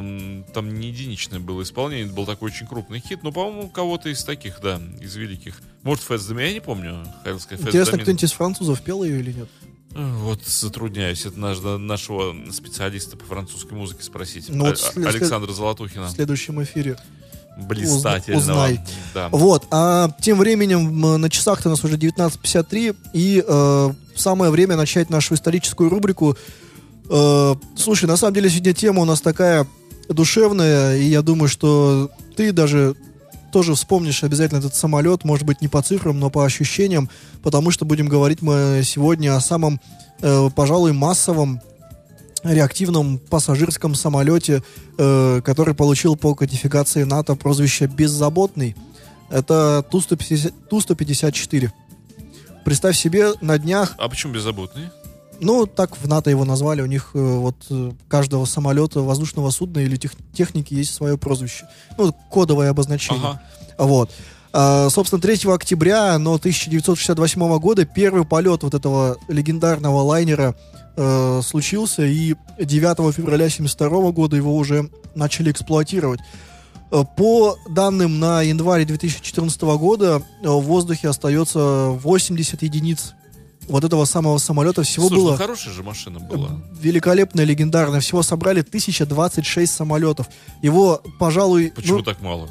[0.54, 3.24] Там не единичное было исполнение, это был такой очень крупный хит.
[3.24, 5.60] Но, по-моему, кого-то из таких, да, из великих.
[5.84, 7.04] Может, Фэтс я не помню.
[7.24, 9.50] Сказать, Фэтс Интересно, кто-нибудь из французов пел ее или нет?
[9.94, 11.26] Э, Вот затрудняюсь.
[11.26, 14.46] Это наш, да, нашего специалиста по французской музыке спросить.
[14.48, 16.08] Ну, вот А- след- Александра Золотухина.
[16.08, 16.98] В следующем эфире.
[17.58, 18.40] Блистательного.
[18.40, 18.80] узнай.
[19.14, 19.30] Да.
[19.32, 25.10] Вот, а тем временем на часах-то у нас уже 19.53, и э, самое время начать
[25.10, 26.38] нашу историческую рубрику.
[27.10, 29.68] Э, слушай, на самом деле сегодня тема у нас такая
[30.10, 32.96] душевная, и я думаю, что ты даже
[33.52, 37.10] тоже вспомнишь обязательно этот самолет, может быть, не по цифрам, но по ощущениям,
[37.44, 39.80] потому что будем говорить мы сегодня о самом,
[40.22, 41.62] э, пожалуй, массовом
[42.44, 44.64] реактивном пассажирском самолете,
[44.98, 48.76] э, который получил по кодификации НАТО прозвище «Беззаботный».
[49.30, 51.70] Это Ту-150 Ту-154.
[52.66, 54.90] Представь себе, на днях, А почему беззаботный?
[55.40, 59.80] ну, так в НАТО его назвали, у них э, вот э, каждого самолета, воздушного судна
[59.80, 61.66] или тех- техники есть свое прозвище.
[61.98, 63.22] Ну, кодовое обозначение.
[63.24, 63.42] Ага.
[63.78, 64.12] Вот.
[64.54, 70.56] А, собственно, 3 октября, но 1968 года первый полет вот этого легендарного лайнера
[70.96, 76.20] э, случился, и 9 февраля 1972 года его уже начали эксплуатировать.
[76.92, 83.14] Э, По данным на январь 2014 года э, в воздухе остается 80 единиц
[83.68, 84.84] вот этого самого самолета.
[84.84, 86.62] Всего Слушай, было ну хорошая же машина была.
[86.80, 88.00] великолепно, легендарно.
[88.00, 90.28] Всего собрали 1026 самолетов.
[90.62, 92.50] Его, пожалуй, Почему ну, так мало?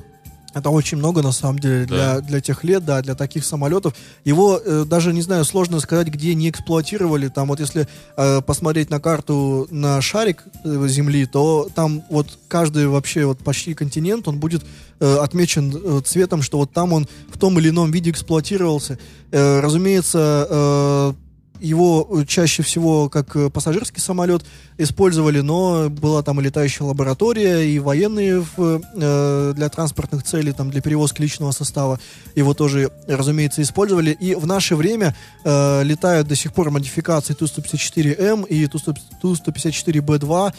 [0.54, 2.20] Это очень много, на самом деле, для, Да.
[2.20, 3.94] для тех лет, да, для таких самолетов.
[4.24, 7.28] Его э, даже, не знаю, сложно сказать, где не эксплуатировали.
[7.28, 7.86] Там вот если
[8.16, 13.74] э, посмотреть на карту на шарик э, Земли, то там вот каждый вообще вот почти
[13.74, 14.64] континент, он будет
[15.00, 18.98] э, отмечен э, цветом, что вот там он в том или ином виде эксплуатировался.
[19.30, 21.12] Э, разумеется, э,
[21.60, 24.44] его э, чаще всего как э, пассажирский самолет
[24.78, 30.70] использовали, но была там и летающая лаборатория, и военные в, э, для транспортных целей, там
[30.70, 32.00] для перевозки личного состава
[32.34, 34.10] его тоже, разумеется, использовали.
[34.10, 40.52] И в наше время э, летают до сих пор модификации Ту-154М и Ту-154Б2.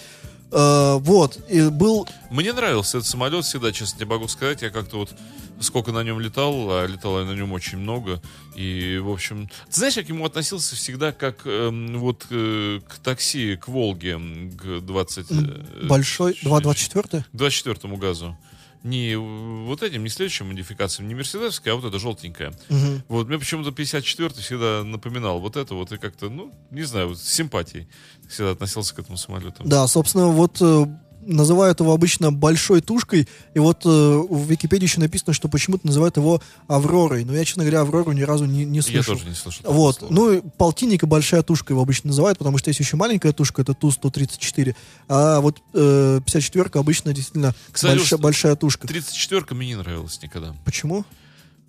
[0.51, 4.61] Э, вот, и был Мне нравился этот самолет всегда, честно тебе могу сказать.
[4.61, 5.13] Я как-то вот
[5.59, 8.21] сколько на нем летал, а летал я на нем очень много.
[8.55, 12.97] И, в общем, ты знаешь, я к нему относился всегда как эм, вот э, к
[12.99, 14.19] такси, к Волге,
[14.61, 15.27] к 20...
[15.29, 18.35] э, большой, ш- 224 к 24-му газу.
[18.83, 22.53] Не вот этим, не следующим модификациям, не мерседесовская, а вот эта желтенькая.
[22.69, 23.03] Мгм.
[23.09, 27.19] Вот мне почему-то 54-й всегда напоминал вот это вот, и как-то, ну, не знаю, вот
[27.19, 27.87] с симпатией
[28.27, 29.63] всегда относился к этому самолету.
[29.65, 30.85] Да, собственно, вот э,
[31.25, 36.17] называют его обычно большой тушкой, и вот э, в Википедии еще написано, что почему-то называют
[36.17, 37.23] его Авророй.
[37.23, 39.15] Но я, честно говоря, Аврору ни разу не, не Я слышал.
[39.15, 39.63] тоже не слышал.
[39.65, 40.13] Вот, слова.
[40.13, 43.73] ну, полтинник и большая тушка его обычно называют, потому что есть еще маленькая тушка, это
[43.73, 44.75] Ту-134,
[45.07, 48.87] а вот э, 54-ка обычно действительно Кстати, большая, большая тушка.
[48.87, 50.55] 34-ка мне не нравилась никогда.
[50.65, 51.05] Почему?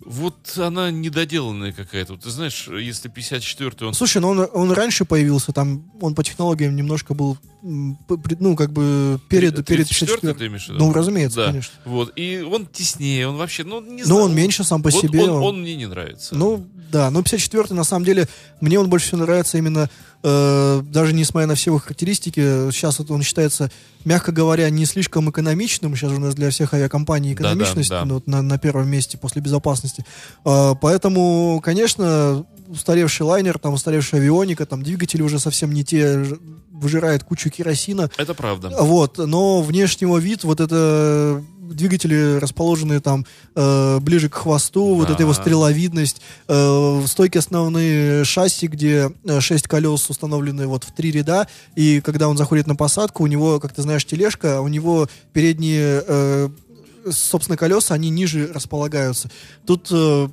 [0.05, 2.17] Вот она недоделанная какая-то.
[2.17, 3.93] Ты знаешь, если 54-й, он...
[3.93, 9.19] Слушай, ну он, он раньше появился, там он по технологиям немножко был, ну, как бы
[9.29, 10.79] перед, перед 34-й ты имеешь в виду?
[10.79, 11.45] Ну, разумеется, Да.
[11.47, 11.73] конечно.
[11.85, 12.11] Вот.
[12.17, 14.21] И он теснее, он вообще, ну, не Но знаю.
[14.23, 15.23] он меньше сам по Вот себе.
[15.23, 16.35] Он, он- он мне не нравится.
[16.35, 18.27] Ну, да, но 54-й, на самом деле,
[18.61, 19.89] мне он больше всего нравится именно,
[20.23, 22.41] э, даже несмотря на все его характеристики,
[22.71, 23.71] сейчас вот он считается,
[24.05, 28.05] мягко говоря, не слишком экономичным, сейчас же у нас для всех авиакомпаний экономичность да.
[28.05, 30.05] ну, вот на, на первом месте после безопасности.
[30.45, 36.25] Э, поэтому, конечно, устаревший лайнер, там устаревшая авионика, там двигатели уже совсем не те,
[36.71, 38.09] выжирает кучу керосина.
[38.17, 38.75] Это правда.
[38.79, 45.07] Вот, но внешний его вид, вот это двигатели расположены там э, ближе к хвосту, вот
[45.07, 45.13] Да.
[45.13, 51.11] эта его стреловидность, э, стойки основные шасси, где э, шесть колес установлены вот в три
[51.11, 55.07] ряда, и когда он заходит на посадку, у него, как ты знаешь, тележка, у него
[55.31, 56.49] передние, э,
[57.11, 59.31] собственно, колеса, они ниже располагаются.
[59.65, 60.27] Тут э,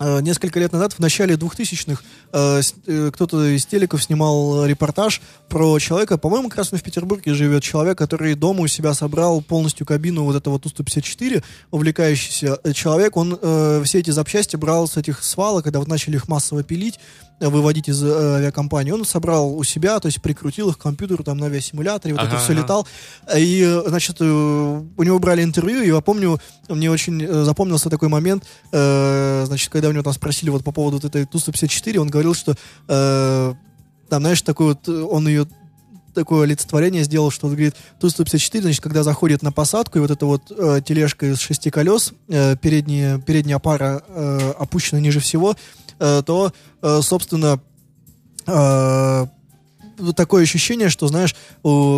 [0.00, 5.78] несколько лет назад, в начале 2000-х, э, э, кто-то из телеков снимал э, репортаж про
[5.78, 9.86] человека, по-моему, как раз он в Петербурге живет, человек, который дома у себя собрал полностью
[9.86, 15.22] кабину вот этого Ту-154, увлекающийся э, человек, он э, все эти запчасти брал с этих
[15.22, 19.62] свалок, когда вот начали их массово пилить, э, выводить из э, авиакомпании, он собрал у
[19.64, 22.62] себя, то есть прикрутил их к компьютеру там на авиасимуляторе, вот это Ага, все ага.
[22.62, 22.88] летал,
[23.36, 28.08] и, значит, э, у него брали интервью, и я помню, мне очень э, запомнился такой
[28.08, 32.08] момент, э, значит, когда у него там спросили вот по поводу вот этой Ту-154, он
[32.08, 32.54] говорил, что
[32.88, 33.54] э,
[34.08, 35.46] там, знаешь, такой вот, он ее
[36.16, 40.26] такое олицетворение сделал, что он говорит, Ту-154, значит, когда заходит на посадку, и вот эта
[40.26, 45.54] вот э, тележка из шести колес, э, передняя, передняя пара э, опущена ниже всего,
[45.98, 47.60] то, э, собственно,
[48.46, 49.26] э,
[50.14, 51.34] такое ощущение, что, знаешь,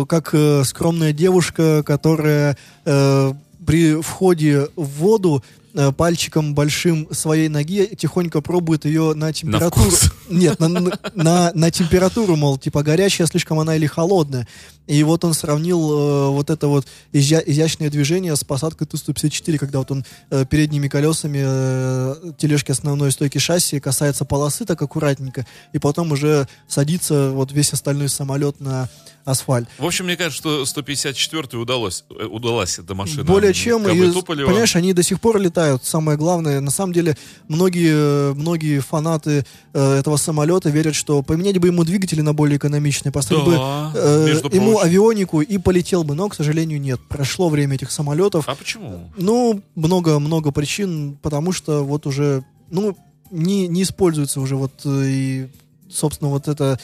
[0.07, 3.33] как э, скромная девушка, которая э,
[3.65, 9.85] при входе в воду э, пальчиком большим своей ноги тихонько пробует ее на температуру.
[9.89, 10.11] вкус.
[10.29, 14.47] Нет, на, на, на- на температуру, мол, типа горячая слишком она или холодная.
[14.87, 19.79] И вот он сравнил э, вот это вот изя- изящное движение с посадкой Ту-154, когда
[19.79, 25.79] вот он э, передними колесами э, тележки основной стойки шасси касается полосы так аккуратненько, и
[25.79, 28.89] потом уже садится вот весь остальной самолет на
[29.25, 29.67] асфальт.
[29.77, 33.25] В общем, мне кажется, что 154 удалось, э, удалась эта машина.
[33.25, 34.11] Более чем, и,
[34.47, 35.68] понимаешь, они до сих пор летают.
[35.77, 37.17] Самое главное, на самом деле,
[37.47, 43.11] многие, многие фанаты э, этого самолета верят, что поменять бы ему двигатели на более экономичные,
[43.11, 46.99] поставить Да, бы э, ему авионику и полетел бы, но, к сожалению, нет.
[47.09, 48.45] Прошло время этих самолетов.
[48.47, 49.09] А почему?
[49.17, 52.97] Ну, много-много причин, потому что вот уже, ну,
[53.31, 55.49] не, не используется уже вот э, и,
[55.89, 56.79] собственно, вот это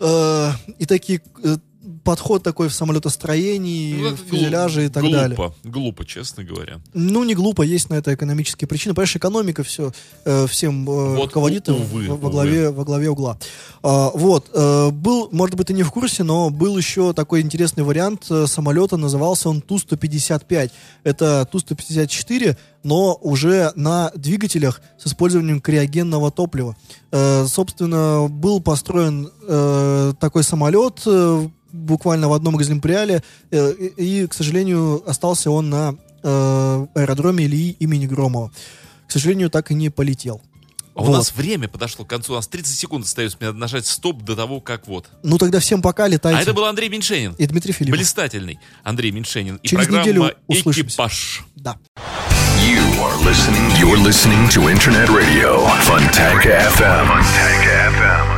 [0.00, 1.56] э, и такие э,
[2.08, 5.52] подход такой в самолетостроении, Ну, в фюзеляже и так глупо, далее.
[5.64, 6.80] Глупо, честно говоря.
[6.94, 8.94] Ну, не глупо, есть на это экономические причины.
[8.94, 9.92] Понимаешь, экономика все
[10.48, 13.36] всем э, Вот, руководит во- увы, во, главе, во главе угла.
[13.82, 17.84] А, вот, э, был, может быть, ты не в курсе, но был еще такой интересный
[17.84, 20.70] вариант э, самолета, назывался он Ту-155.
[21.04, 26.74] Это Ту-154, но уже на двигателях с использованием криогенного топлива.
[27.12, 34.26] Э, собственно, был построен э, такой самолет э, буквально в одном экземпляре, э, и, и,
[34.26, 38.50] к сожалению, остался он на э, аэродроме Ильи имени Громова.
[39.06, 40.40] К сожалению, так и не полетел.
[40.94, 41.16] А у Вот.
[41.18, 42.32] нас время подошло к концу.
[42.32, 43.38] У нас 30 секунд остается.
[43.40, 45.06] Мне нажать стоп до того, как вот.
[45.22, 46.40] Ну тогда всем пока, летайте.
[46.40, 47.34] А это был Андрей Меньшенин.
[47.38, 47.96] И Дмитрий Филиппов.
[47.98, 49.60] Блистательный Андрей Меньшенин.
[49.62, 50.88] И Через программа неделю услышимся.
[50.94, 51.44] «Экипаж».
[51.54, 51.78] Да.
[52.60, 53.70] You are listening.
[53.78, 57.06] You're listening to Internet Radio, Funtank FM.
[57.06, 57.06] Funtank FM.
[57.06, 57.64] Funtank
[57.94, 58.37] FM.